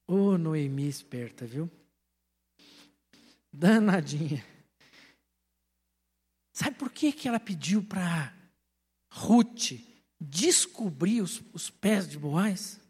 [0.09, 1.71] Ô oh, Noemi esperta, viu?
[3.53, 4.45] Danadinha.
[6.53, 8.35] Sabe por que, que ela pediu para
[9.11, 9.73] Ruth
[10.21, 12.81] descobrir os, os pés de Boaz?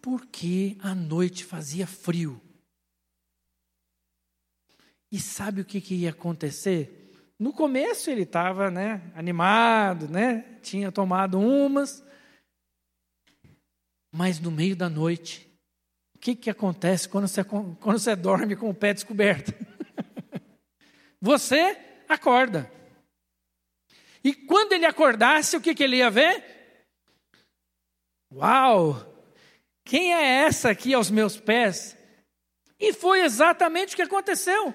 [0.00, 2.40] Porque a noite fazia frio.
[5.10, 7.02] E sabe o que, que ia acontecer?
[7.38, 12.02] No começo ele estava né, animado, né, tinha tomado umas,
[14.12, 15.50] mas no meio da noite,
[16.14, 19.54] o que, que acontece quando você, quando você dorme com o pé descoberto?
[21.18, 22.70] você acorda.
[24.22, 26.44] E quando ele acordasse, o que, que ele ia ver?
[28.32, 29.08] Uau!
[29.84, 31.96] Quem é essa aqui aos meus pés?
[32.78, 34.74] E foi exatamente o que aconteceu.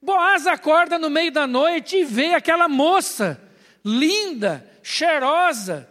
[0.00, 3.40] Boaz acorda no meio da noite e vê aquela moça,
[3.84, 5.90] linda, cheirosa,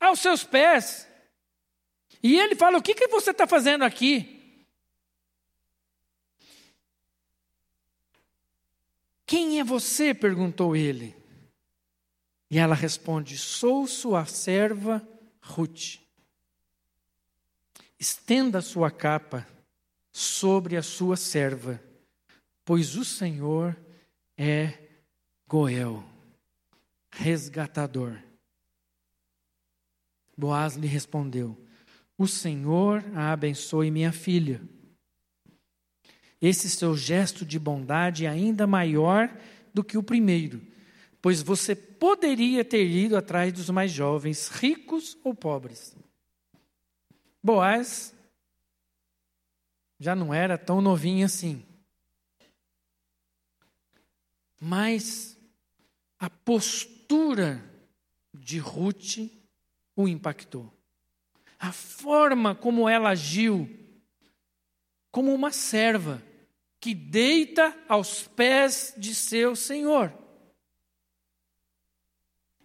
[0.00, 1.09] aos seus pés.
[2.22, 4.66] E ele fala: O que, que você está fazendo aqui?
[9.26, 10.12] Quem é você?
[10.12, 11.16] perguntou ele.
[12.50, 15.06] E ela responde: Sou sua serva
[15.40, 15.98] Ruth.
[17.98, 19.46] Estenda sua capa
[20.12, 21.82] sobre a sua serva,
[22.64, 23.76] pois o Senhor
[24.36, 24.78] é
[25.46, 26.02] Goel,
[27.10, 28.18] resgatador.
[30.36, 31.56] Boaz lhe respondeu:
[32.20, 34.60] O Senhor a abençoe, minha filha.
[36.40, 39.34] Esse seu gesto de bondade é ainda maior
[39.74, 40.70] do que o primeiro
[41.20, 45.94] pois você poderia ter ido atrás dos mais jovens, ricos ou pobres.
[47.42, 48.14] Boaz
[49.98, 51.64] já não era tão novinho assim.
[54.58, 55.38] Mas
[56.18, 57.62] a postura
[58.34, 59.18] de Ruth
[59.96, 60.72] o impactou.
[61.60, 63.68] A forma como ela agiu,
[65.10, 66.22] como uma serva
[66.80, 70.10] que deita aos pés de seu senhor.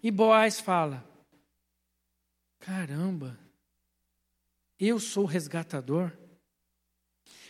[0.01, 1.05] E Boaz fala:
[2.59, 3.37] Caramba,
[4.79, 6.13] eu sou resgatador.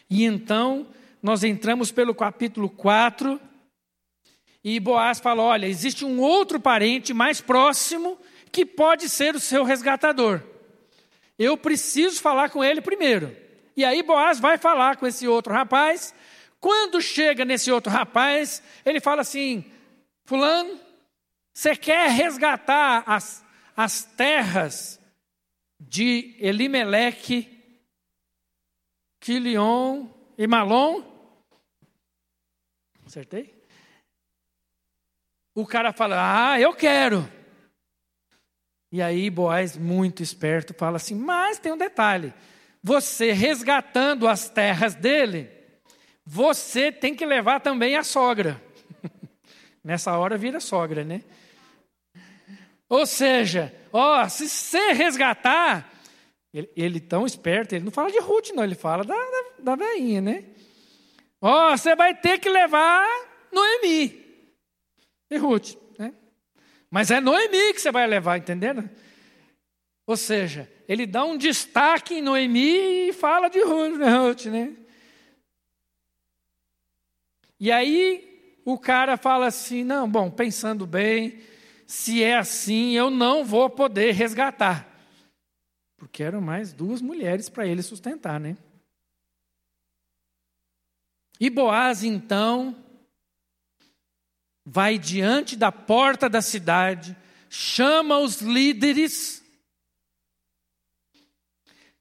[0.09, 3.39] E então nós entramos pelo capítulo 4
[4.63, 8.17] e Boaz fala: Olha, existe um outro parente mais próximo
[8.51, 10.54] que pode ser o seu resgatador.
[11.37, 13.35] Eu preciso falar com ele primeiro.
[13.75, 16.13] E aí Boaz vai falar com esse outro rapaz.
[16.59, 19.65] Quando chega nesse outro rapaz, ele fala assim:
[20.23, 20.79] Fulano,
[21.53, 23.45] você quer resgatar as,
[23.75, 24.99] as terras
[25.79, 27.51] de Elimeleque,
[29.19, 31.03] Quilion e Malom?
[33.05, 33.53] Acertei?
[35.53, 37.34] O cara fala: Ah, eu quero.
[38.95, 42.33] E aí Boaz, muito esperto, fala assim: Mas tem um detalhe.
[42.81, 45.49] Você resgatando as terras dele,
[46.25, 48.63] você tem que levar também a sogra.
[49.83, 51.23] Nessa hora vira sogra, né?
[52.87, 55.91] Ou seja, ó, se você resgatar,
[56.53, 59.75] ele, ele, tão esperto, ele não fala de Ruth, não, ele fala da, da, da
[59.75, 60.45] veinha, né?
[61.41, 63.05] Ó, você vai ter que levar
[63.51, 64.25] Noemi
[65.29, 65.83] e Ruth?
[66.95, 68.89] Mas é Noemi que você vai levar, entendendo?
[70.07, 74.73] Ou seja, ele dá um destaque em Noemi e fala de Ruth, né?
[77.59, 81.41] E aí o cara fala assim: não, bom, pensando bem,
[81.85, 84.89] se é assim, eu não vou poder resgatar.
[85.97, 88.55] porque eram mais duas mulheres para ele sustentar, né?
[91.41, 92.84] E Boaz então
[94.65, 97.15] vai diante da porta da cidade,
[97.49, 99.43] chama os líderes,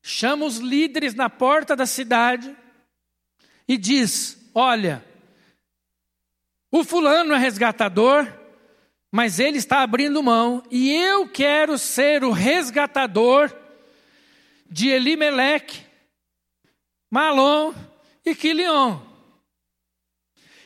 [0.03, 2.57] chama os líderes na porta da cidade
[3.69, 5.05] e diz: Olha,
[6.71, 8.27] o fulano é resgatador,
[9.13, 13.55] mas ele está abrindo mão e eu quero ser o resgatador
[14.71, 15.83] de Elimeleque,
[17.11, 17.75] Malom
[18.25, 19.01] e Quilion.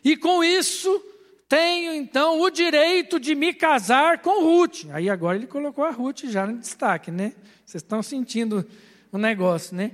[0.02, 1.07] E com isso
[1.48, 4.84] tenho então o direito de me casar com Ruth.
[4.92, 7.32] Aí agora ele colocou a Ruth já no destaque, né?
[7.64, 8.68] Vocês estão sentindo
[9.10, 9.92] o negócio, né?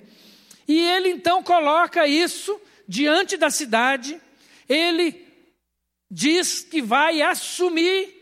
[0.66, 4.20] E ele então coloca isso diante da cidade,
[4.68, 5.26] ele
[6.10, 8.12] diz que vai assumir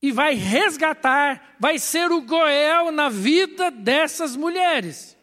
[0.00, 5.16] e vai resgatar, vai ser o Goel na vida dessas mulheres.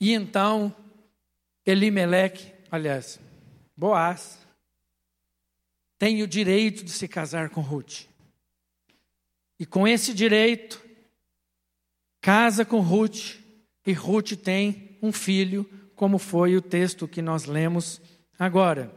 [0.00, 0.74] E então,
[1.66, 3.20] Elimeleque, aliás,
[3.76, 4.43] Boaz,
[5.98, 8.06] tem o direito de se casar com Ruth.
[9.58, 10.82] E com esse direito,
[12.20, 13.36] casa com Ruth,
[13.86, 15.64] e Ruth tem um filho,
[15.94, 18.00] como foi o texto que nós lemos
[18.38, 18.92] agora.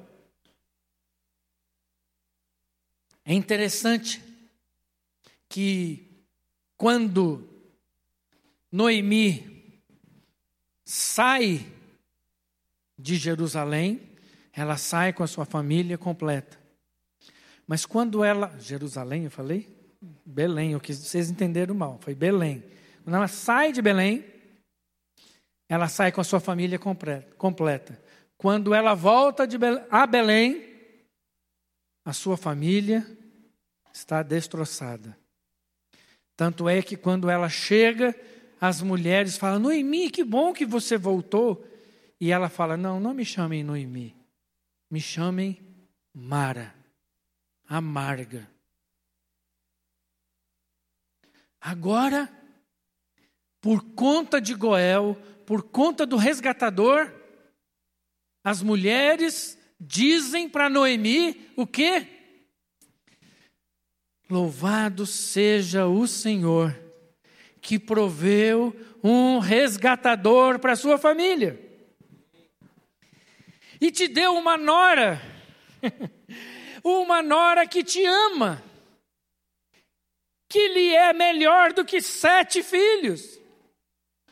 [3.23, 4.23] É interessante
[5.49, 6.25] que
[6.77, 7.47] quando
[8.71, 9.81] Noemi
[10.85, 11.65] sai
[12.97, 14.01] de Jerusalém,
[14.53, 16.57] ela sai com a sua família completa.
[17.67, 18.57] Mas quando ela.
[18.59, 19.67] Jerusalém, eu falei?
[20.25, 22.63] Belém, o que vocês entenderam mal, foi Belém.
[23.03, 24.23] Quando ela sai de Belém,
[25.67, 28.01] ela sai com a sua família completa.
[28.37, 30.63] Quando ela volta de Belém, a Belém,
[32.05, 33.05] a sua família
[33.91, 35.17] está destroçada.
[36.37, 38.15] Tanto é que quando ela chega,
[38.61, 41.65] as mulheres falam: Noemi, que bom que você voltou.
[42.21, 44.15] E ela fala: Não, não me chamem Noemi,
[44.89, 45.59] me chamem
[46.13, 46.76] Mara
[47.67, 48.49] amarga.
[51.59, 52.29] Agora,
[53.59, 55.15] por conta de Goel,
[55.45, 57.11] por conta do resgatador,
[58.43, 62.07] as mulheres dizem para Noemi o quê?
[64.29, 66.77] Louvado seja o Senhor,
[67.61, 71.63] que proveu um resgatador para sua família.
[73.79, 75.21] E te deu uma nora
[76.87, 78.63] uma nora que te ama,
[80.49, 83.39] que lhe é melhor do que sete filhos.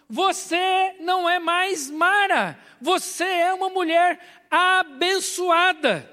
[0.07, 6.09] Você não é mais Mara, você é uma mulher abençoada.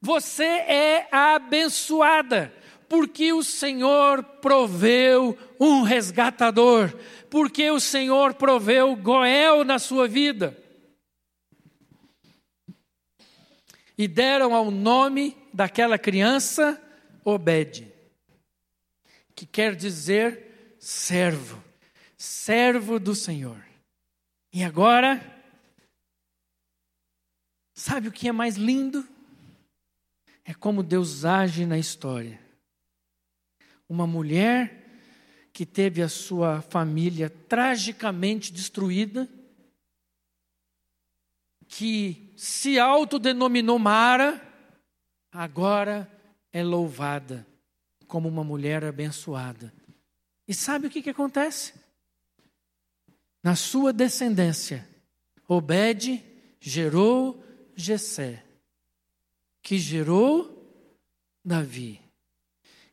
[0.00, 2.52] Você é abençoada,
[2.88, 6.90] porque o Senhor proveu um resgatador,
[7.28, 10.56] porque o Senhor proveu Goel na sua vida.
[14.00, 16.82] E deram ao nome daquela criança
[17.22, 17.86] Obed,
[19.34, 21.62] que quer dizer servo,
[22.16, 23.62] servo do Senhor.
[24.54, 25.20] E agora,
[27.74, 29.06] sabe o que é mais lindo?
[30.46, 32.40] É como Deus age na história.
[33.86, 34.82] Uma mulher
[35.52, 39.28] que teve a sua família tragicamente destruída,
[41.68, 44.40] que se autodenominou Mara,
[45.30, 46.10] agora
[46.50, 47.46] é louvada
[48.08, 49.70] como uma mulher abençoada.
[50.48, 51.74] E sabe o que, que acontece?
[53.42, 54.88] Na sua descendência,
[55.46, 56.24] Obed
[56.58, 57.44] gerou
[57.76, 58.42] Jessé,
[59.62, 60.82] que gerou
[61.44, 62.00] Davi,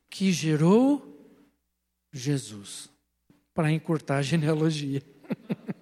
[0.10, 1.26] que gerou
[2.12, 2.90] Jesus,
[3.54, 5.02] para encurtar a genealogia.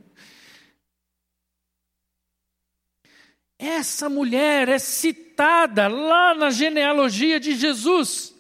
[3.58, 8.36] Essa mulher é citada lá na genealogia de Jesus.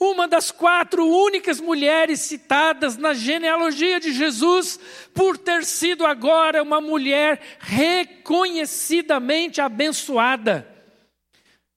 [0.00, 4.80] Uma das quatro únicas mulheres citadas na genealogia de Jesus,
[5.14, 10.66] por ter sido agora uma mulher reconhecidamente abençoada,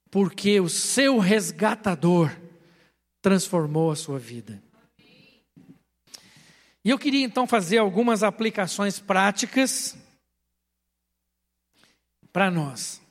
[0.09, 2.35] porque o seu resgatador
[3.21, 4.59] transformou a sua vida.
[6.83, 9.95] E eu queria então fazer algumas aplicações práticas
[12.35, 13.01] para nós.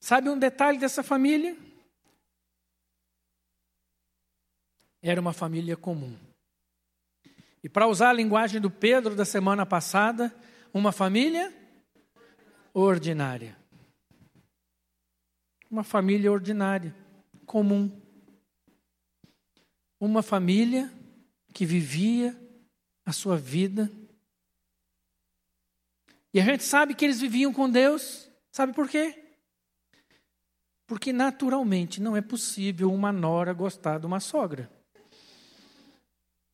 [0.00, 1.56] Sabe um detalhe dessa família?
[5.00, 6.18] Era uma família comum.
[7.62, 10.34] E para usar a linguagem do Pedro da semana passada,
[10.74, 11.54] uma família
[12.74, 13.56] ordinária.
[15.70, 16.92] Uma família ordinária,
[17.46, 17.88] comum.
[20.00, 20.92] Uma família
[21.54, 22.36] que vivia
[23.06, 23.88] a sua vida.
[26.38, 29.24] E a gente sabe que eles viviam com Deus, sabe por quê?
[30.86, 34.70] Porque naturalmente não é possível uma nora gostar de uma sogra.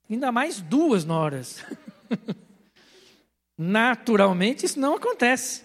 [0.09, 1.62] Ainda mais duas noras.
[3.59, 5.62] naturalmente isso não acontece.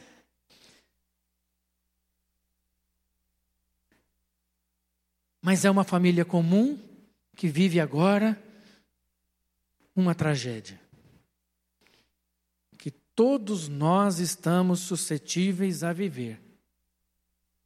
[5.42, 6.78] Mas é uma família comum
[7.38, 8.38] que vive agora
[9.96, 10.89] uma tragédia.
[13.20, 16.40] Todos nós estamos suscetíveis a viver.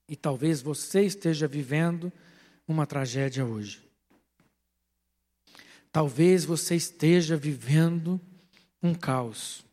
[0.10, 2.12] E talvez você esteja vivendo
[2.68, 3.88] uma tragédia hoje.
[5.92, 8.20] Talvez você esteja vivendo
[8.82, 9.64] um caos.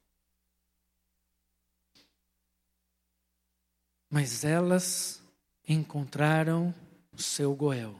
[4.11, 5.22] Mas elas
[5.66, 6.74] encontraram
[7.11, 7.99] o seu Goel.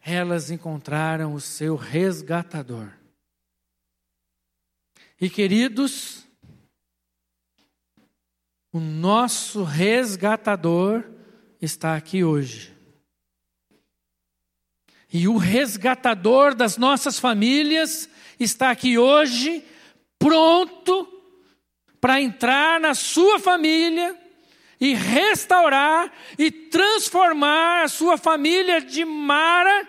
[0.00, 2.99] Elas encontraram o seu resgatador.
[5.20, 6.24] E queridos,
[8.72, 11.04] o nosso resgatador
[11.60, 12.74] está aqui hoje.
[15.12, 18.08] E o resgatador das nossas famílias
[18.38, 19.62] está aqui hoje,
[20.18, 21.06] pronto
[22.00, 24.18] para entrar na sua família
[24.80, 29.86] e restaurar e transformar a sua família de Mara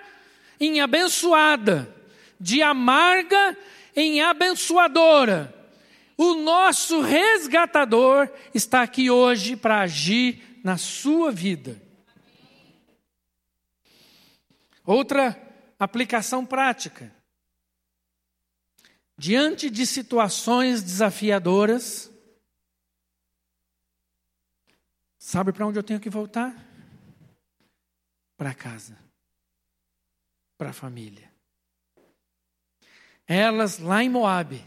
[0.59, 1.95] em abençoada,
[2.37, 3.57] de amarga
[3.95, 5.61] em abençoadora
[6.21, 11.81] o nosso resgatador está aqui hoje para agir na sua vida.
[14.85, 15.35] Outra
[15.79, 17.11] aplicação prática.
[19.17, 22.11] Diante de situações desafiadoras,
[25.17, 26.55] sabe para onde eu tenho que voltar?
[28.37, 28.95] Para casa,
[30.55, 31.30] para a família.
[33.33, 34.61] Elas lá em Moabe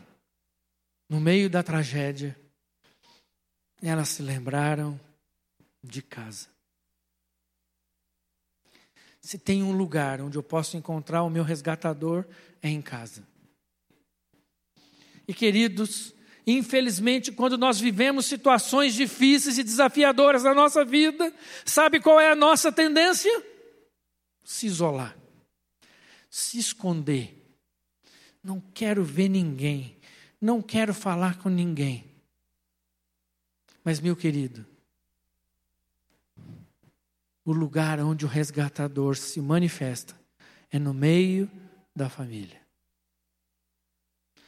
[1.07, 2.35] no meio da tragédia,
[3.83, 4.99] elas se lembraram
[5.83, 6.49] de casa.
[9.21, 12.25] Se tem um lugar onde eu posso encontrar o meu resgatador,
[12.63, 13.29] é em casa.
[15.29, 16.15] E queridos,
[16.47, 21.31] infelizmente, quando nós vivemos situações difíceis e desafiadoras na nossa vida,
[21.67, 23.45] sabe qual é a nossa tendência?
[24.43, 25.15] Se isolar,
[26.31, 27.44] se esconder.
[28.45, 29.97] Não quero ver ninguém,
[30.39, 32.05] não quero falar com ninguém.
[33.83, 34.67] Mas, meu querido,
[37.43, 40.15] o lugar onde o resgatador se manifesta
[40.71, 41.51] é no meio
[41.97, 42.61] da família.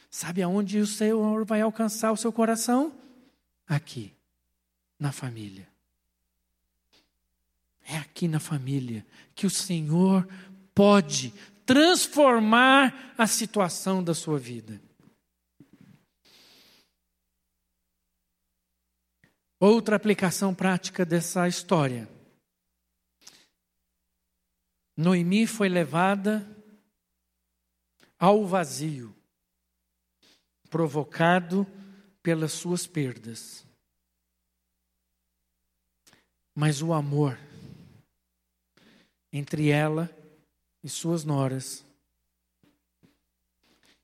[0.09, 2.95] Sabe aonde o Senhor vai alcançar o seu coração?
[3.67, 4.13] Aqui,
[4.99, 5.67] na família.
[7.83, 10.27] É aqui na família que o Senhor
[10.73, 11.33] pode
[11.67, 14.81] transformar a situação da sua vida.
[19.59, 22.07] Outra aplicação prática dessa história.
[24.95, 26.47] Noemi foi levada
[28.17, 29.13] ao vazio,
[30.69, 31.67] provocado
[32.23, 33.65] pelas suas perdas.
[36.55, 37.37] Mas o amor
[39.33, 40.26] entre ela e
[40.89, 41.85] suas noras,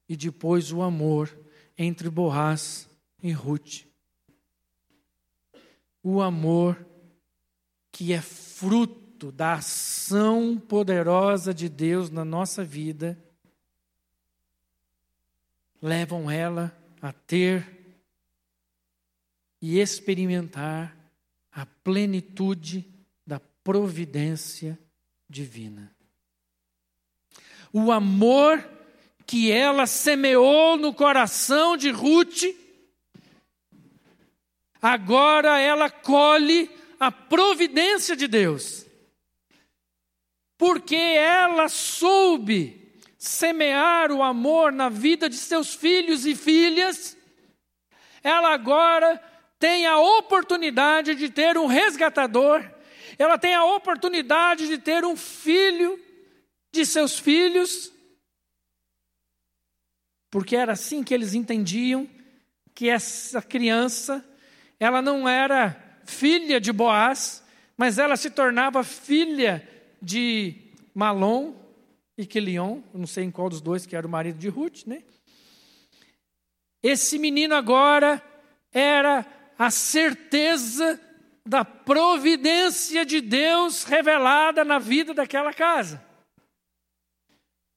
[0.08, 1.36] e depois o amor
[1.78, 2.90] entre Boaz
[3.22, 3.86] e Ruth
[6.04, 6.86] o amor
[7.92, 13.18] que é fruto da ação poderosa de Deus na nossa vida,
[15.82, 17.98] levam ela a ter
[19.62, 20.96] e experimentar
[21.52, 22.86] a plenitude
[23.26, 24.78] da providência
[25.30, 25.93] divina.
[27.74, 28.63] O amor
[29.26, 32.43] que ela semeou no coração de Ruth
[34.80, 36.69] agora ela colhe
[36.99, 38.86] a providência de Deus.
[40.57, 47.17] Porque ela soube semear o amor na vida de seus filhos e filhas,
[48.21, 49.21] ela agora
[49.57, 52.63] tem a oportunidade de ter um resgatador,
[53.17, 55.97] ela tem a oportunidade de ter um filho
[56.74, 57.93] de seus filhos,
[60.32, 62.09] porque era assim que eles entendiam
[62.74, 64.26] que essa criança
[64.80, 67.43] ela não era filha de Boaz,
[67.78, 69.67] mas ela se tornava filha
[70.01, 71.53] de Malom
[72.17, 75.03] e Quilion, não sei em qual dos dois que era o marido de Ruth, né?
[76.82, 78.21] Esse menino agora
[78.71, 79.26] era
[79.57, 80.99] a certeza
[81.45, 86.03] da providência de Deus revelada na vida daquela casa.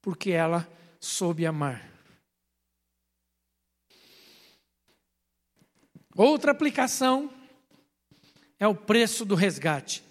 [0.07, 0.65] Porque ela
[1.01, 1.91] soube amar.
[6.15, 7.29] Outra aplicação
[8.57, 10.05] é o preço do resgate.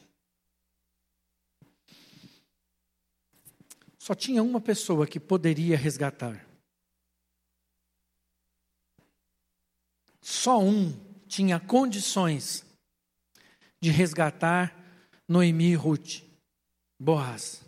[3.97, 6.45] Só tinha uma pessoa que poderia resgatar.
[10.21, 10.91] Só um
[11.25, 12.65] tinha condições
[13.79, 14.75] de resgatar
[15.25, 16.21] Noemi e Ruth,
[16.99, 17.64] Boaz.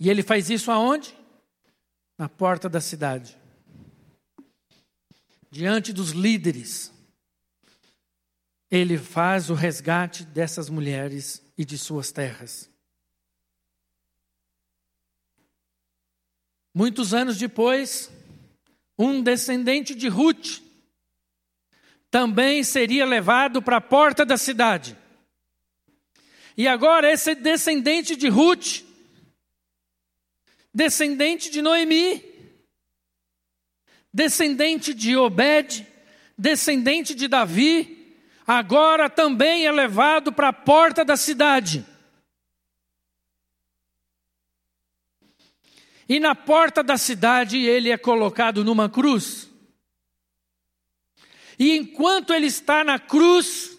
[0.00, 1.14] E ele faz isso aonde?
[2.16, 3.38] Na porta da cidade.
[5.50, 6.90] Diante dos líderes.
[8.70, 12.70] Ele faz o resgate dessas mulheres e de suas terras.
[16.72, 18.10] Muitos anos depois,
[18.98, 20.62] um descendente de Ruth
[22.10, 24.96] também seria levado para a porta da cidade.
[26.56, 28.82] E agora esse descendente de Ruth,
[30.72, 32.24] descendente de Noemi,
[34.12, 35.86] descendente de Obed,
[36.36, 38.16] descendente de Davi,
[38.46, 41.84] agora também é levado para a porta da cidade.
[46.08, 49.48] E na porta da cidade ele é colocado numa cruz.
[51.56, 53.69] E enquanto ele está na cruz,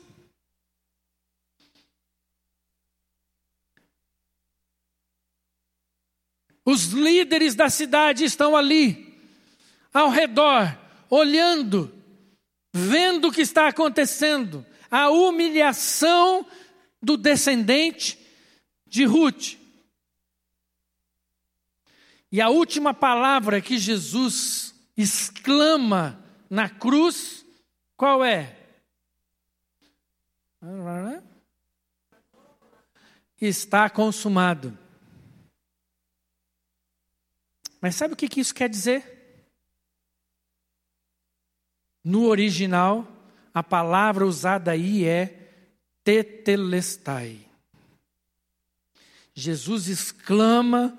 [6.72, 9.20] os líderes da cidade estão ali,
[9.94, 10.78] ao redor,
[11.10, 11.94] olhando,
[12.74, 16.46] vendo o que está acontecendo, a humilhação
[17.02, 18.18] do descendente
[18.88, 19.58] de Ruth.
[22.32, 27.46] E a última palavra que Jesus exclama na cruz,
[27.98, 28.58] qual é?
[33.40, 34.81] Está consumado.
[37.82, 39.04] Mas sabe o que isso quer dizer?
[42.04, 43.08] No original,
[43.54, 45.50] a palavra usada aí é
[46.04, 47.40] tetelestai.
[49.34, 50.98] Jesus exclama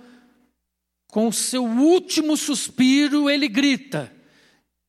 [1.06, 4.12] com o seu último suspiro, ele grita: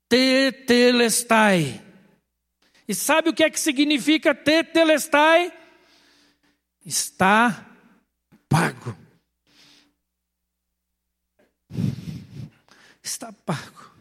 [0.09, 1.83] Tetelestai.
[2.87, 5.53] E sabe o que é que significa Tetelestai?
[6.85, 7.69] Está
[8.49, 9.03] pago.
[13.04, 13.91] Está pago.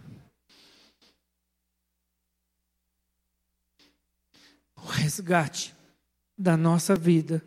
[4.77, 5.75] O resgate
[6.39, 7.45] da nossa vida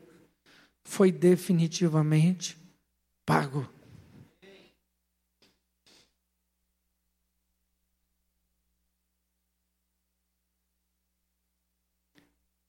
[0.84, 2.58] foi definitivamente
[3.26, 3.74] pago.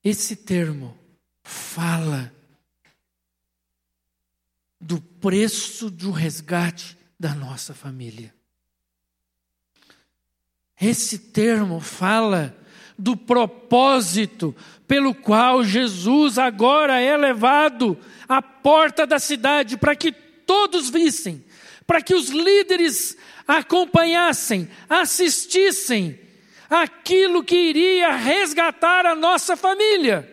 [0.02, 0.96] Esse termo
[1.42, 2.32] fala
[4.80, 8.35] do preço do resgate da nossa família.
[10.80, 12.56] Esse termo fala
[12.98, 14.54] do propósito
[14.86, 17.98] pelo qual Jesus agora é levado
[18.28, 21.44] à porta da cidade para que todos vissem,
[21.86, 23.16] para que os líderes
[23.46, 26.18] acompanhassem, assistissem
[26.68, 30.32] aquilo que iria resgatar a nossa família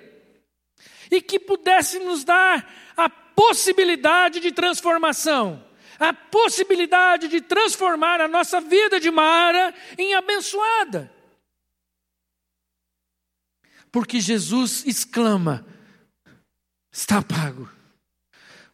[1.11, 5.63] e que pudesse nos dar a possibilidade de transformação,
[6.09, 11.11] a possibilidade de transformar a nossa vida de Mara em abençoada.
[13.91, 15.65] Porque Jesus exclama:
[16.91, 17.69] está pago.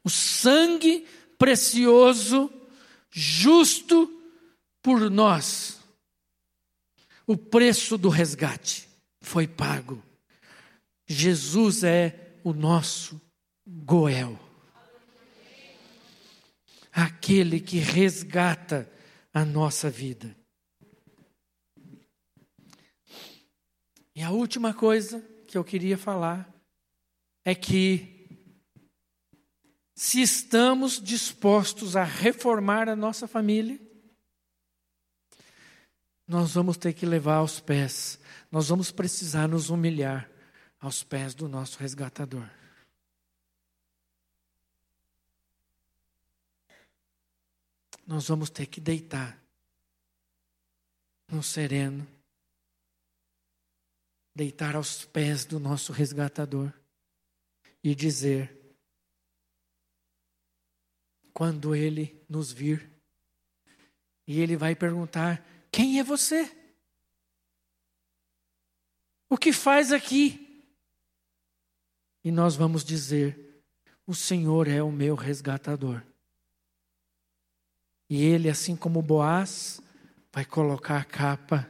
[0.03, 1.05] O sangue
[1.37, 2.51] precioso,
[3.11, 4.07] justo
[4.81, 5.79] por nós
[7.29, 8.89] o preço do resgate
[9.21, 10.01] foi pago.
[11.05, 13.21] Jesus é o nosso
[13.67, 14.48] Goel.
[17.01, 18.91] Aquele que resgata
[19.33, 20.35] a nossa vida.
[24.13, 26.53] E a última coisa que eu queria falar
[27.45, 28.27] é que
[29.95, 33.79] se estamos dispostos a reformar a nossa família,
[36.27, 38.19] nós vamos ter que levar aos pés,
[38.51, 40.29] nós vamos precisar nos humilhar
[40.81, 42.58] aos pés do nosso resgatador.
[48.09, 49.39] Nós vamos ter que deitar
[51.27, 52.07] no sereno,
[54.35, 56.73] deitar aos pés do nosso resgatador
[57.83, 58.75] e dizer:
[61.31, 62.91] quando ele nos vir,
[64.25, 66.49] e ele vai perguntar: quem é você?
[69.29, 70.67] O que faz aqui?
[72.23, 73.63] E nós vamos dizer:
[74.07, 76.03] O Senhor é o meu resgatador.
[78.09, 79.79] E ele, assim como Boaz,
[80.33, 81.69] vai colocar a capa,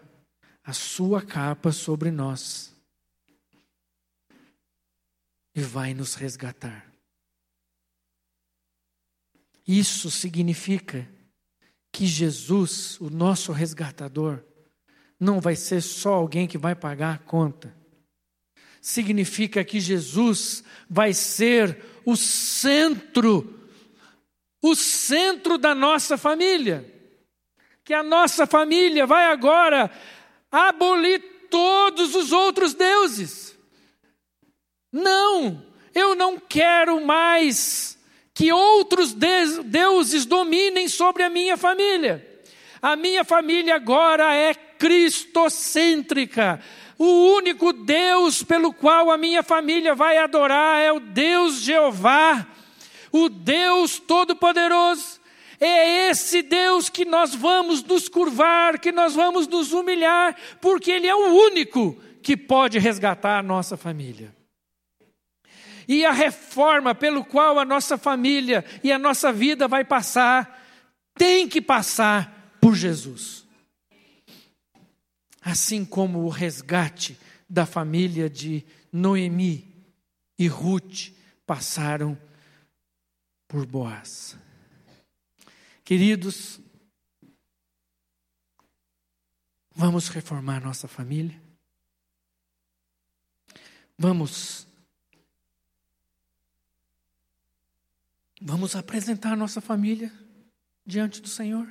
[0.64, 2.74] a sua capa sobre nós.
[5.54, 6.90] E vai nos resgatar.
[9.68, 11.08] Isso significa
[11.92, 14.44] que Jesus, o nosso resgatador,
[15.20, 17.76] não vai ser só alguém que vai pagar a conta.
[18.82, 23.59] Significa que Jesus vai ser o centro,
[24.62, 26.86] o centro da nossa família.
[27.84, 29.90] Que a nossa família vai agora
[30.52, 33.58] abolir todos os outros deuses.
[34.92, 37.98] Não, eu não quero mais
[38.34, 42.26] que outros deuses dominem sobre a minha família.
[42.82, 46.62] A minha família agora é cristocêntrica.
[46.98, 52.48] O único Deus pelo qual a minha família vai adorar é o Deus Jeová,
[53.12, 55.20] o Deus Todo-Poderoso.
[55.60, 61.08] É esse Deus que nós vamos nos curvar, que nós vamos nos humilhar, porque Ele
[61.08, 64.34] é o único que pode resgatar a nossa família.
[65.88, 70.64] E a reforma pelo qual a nossa família e a nossa vida vai passar,
[71.16, 73.46] tem que passar por Jesus.
[75.42, 77.18] Assim como o resgate
[77.50, 79.68] da família de Noemi
[80.38, 81.12] e Ruth
[81.46, 82.18] passaram
[83.50, 84.38] por Boaz.
[85.84, 86.62] Queridos,
[89.76, 91.42] vamos reformar nossa família?
[93.98, 94.68] Vamos
[98.42, 100.14] Vamos apresentar nossa família
[100.86, 101.68] diante do Senhor.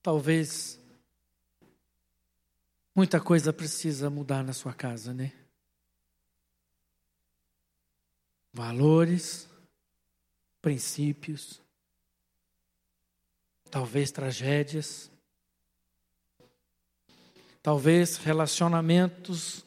[0.00, 0.79] Talvez
[2.94, 5.32] muita coisa precisa mudar na sua casa, né?
[8.52, 9.48] Valores,
[10.60, 11.62] princípios,
[13.70, 15.10] talvez tragédias,
[17.62, 19.64] talvez relacionamentos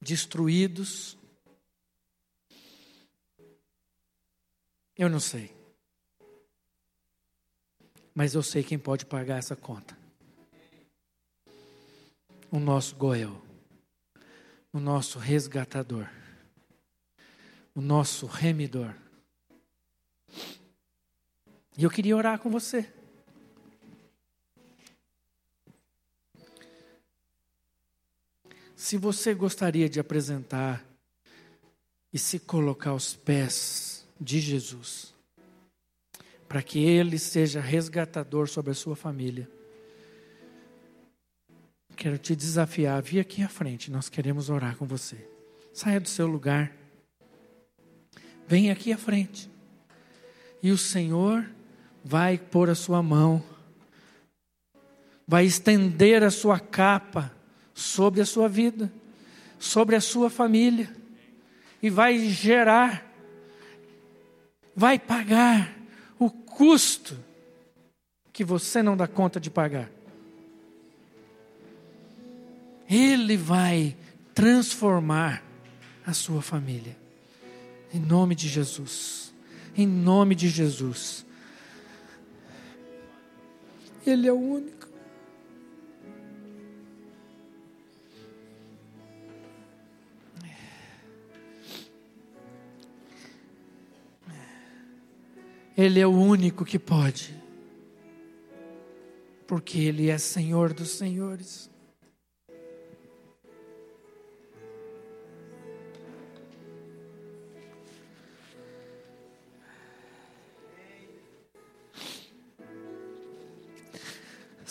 [0.00, 1.16] destruídos.
[4.96, 5.54] Eu não sei.
[8.14, 9.99] Mas eu sei quem pode pagar essa conta.
[12.52, 13.40] O nosso Goel,
[14.72, 16.08] o nosso resgatador,
[17.74, 18.94] o nosso remidor.
[21.78, 22.92] E eu queria orar com você.
[28.74, 30.84] Se você gostaria de apresentar
[32.12, 35.14] e se colocar aos pés de Jesus,
[36.48, 39.48] para que Ele seja resgatador sobre a sua família,
[42.00, 45.18] quero te desafiar, vir aqui à frente, nós queremos orar com você.
[45.70, 46.72] Saia do seu lugar,
[48.48, 49.50] vem aqui à frente,
[50.62, 51.44] e o Senhor
[52.02, 53.44] vai pôr a sua mão,
[55.28, 57.30] vai estender a sua capa,
[57.74, 58.90] sobre a sua vida,
[59.58, 60.90] sobre a sua família,
[61.82, 63.12] e vai gerar,
[64.74, 65.76] vai pagar
[66.18, 67.22] o custo
[68.32, 69.99] que você não dá conta de pagar.
[72.90, 73.96] Ele vai
[74.34, 75.44] transformar
[76.04, 76.98] a sua família.
[77.94, 79.32] Em nome de Jesus.
[79.76, 81.24] Em nome de Jesus.
[84.04, 84.88] Ele é o único.
[95.76, 97.34] Ele é o único que pode,
[99.46, 101.69] porque Ele é Senhor dos Senhores.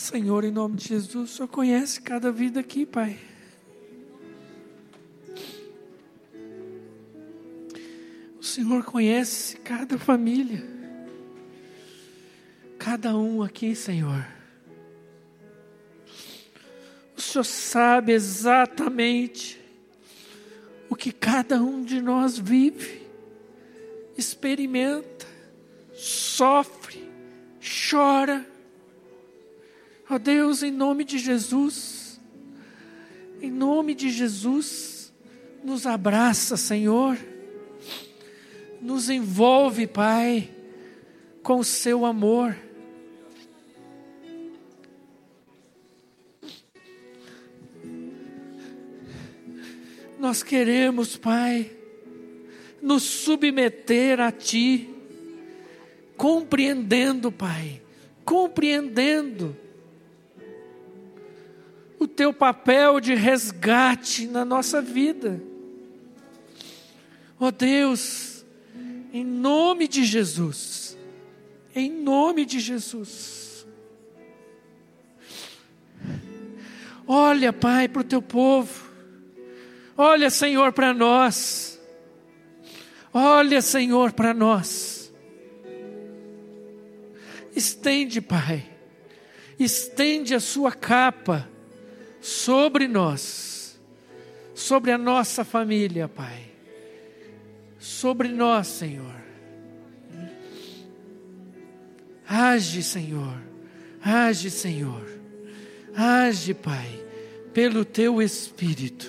[0.09, 3.19] Senhor, em nome de Jesus, o Senhor conhece cada vida aqui, Pai.
[8.39, 10.79] O Senhor conhece cada família
[12.79, 14.25] cada um aqui, Senhor.
[17.15, 19.61] O Senhor sabe exatamente
[20.89, 23.05] o que cada um de nós vive,
[24.17, 25.27] experimenta,
[25.93, 27.07] sofre,
[27.61, 28.43] chora.
[30.11, 32.19] Ó oh Deus, em nome de Jesus,
[33.39, 35.13] em nome de Jesus,
[35.63, 37.15] nos abraça, Senhor,
[38.81, 40.49] nos envolve, Pai,
[41.43, 42.57] com o seu amor.
[50.17, 51.71] Nós queremos, Pai,
[52.81, 54.89] nos submeter a Ti,
[56.17, 57.79] compreendendo, Pai,
[58.25, 59.68] compreendendo
[62.19, 65.41] Teu papel de resgate na nossa vida.
[67.39, 68.43] Oh Deus,
[69.13, 70.97] em nome de Jesus,
[71.73, 73.65] em nome de Jesus.
[77.07, 78.91] Olha, Pai, para o teu povo.
[79.95, 81.79] Olha, Senhor, para nós.
[83.13, 85.09] Olha, Senhor, para nós.
[87.55, 88.69] Estende, Pai,
[89.57, 91.49] estende a sua capa
[92.21, 93.79] sobre nós,
[94.53, 96.49] sobre a nossa família, Pai
[97.79, 99.15] sobre nós, Senhor.
[102.27, 103.41] Age, Senhor.
[104.03, 105.07] Age, Senhor.
[105.95, 107.03] Age, Pai,
[107.53, 109.07] pelo teu Espírito.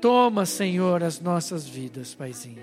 [0.00, 2.62] Toma, Senhor, as nossas vidas, Paizinho.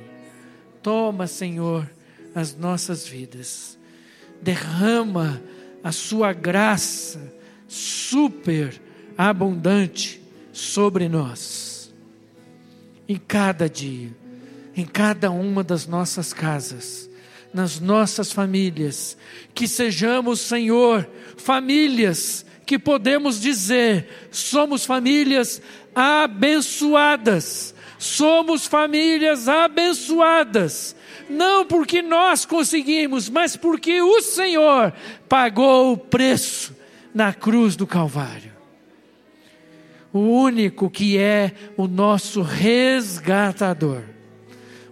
[0.82, 1.90] Toma, Senhor,
[2.34, 3.78] as nossas vidas.
[4.42, 5.42] Derrama
[5.84, 7.20] a sua graça
[7.68, 8.80] super
[9.18, 11.94] abundante sobre nós.
[13.08, 14.24] Em cada dia
[14.76, 17.10] em cada uma das nossas casas,
[17.54, 19.16] nas nossas famílias,
[19.54, 21.08] que sejamos, Senhor,
[21.38, 25.62] famílias que podemos dizer, somos famílias
[25.94, 30.96] abençoadas, somos famílias abençoadas,
[31.30, 34.92] não porque nós conseguimos, mas porque o Senhor
[35.30, 36.76] pagou o preço
[37.14, 38.53] na cruz do Calvário.
[40.14, 44.14] O único que é o nosso resgatador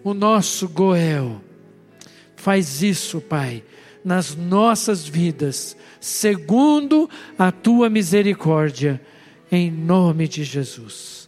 [0.04, 1.42] o nosso Goel.
[2.36, 3.64] Faz isso, Pai,
[4.04, 9.00] nas nossas vidas, segundo a tua misericórdia,
[9.52, 11.21] em nome de Jesus.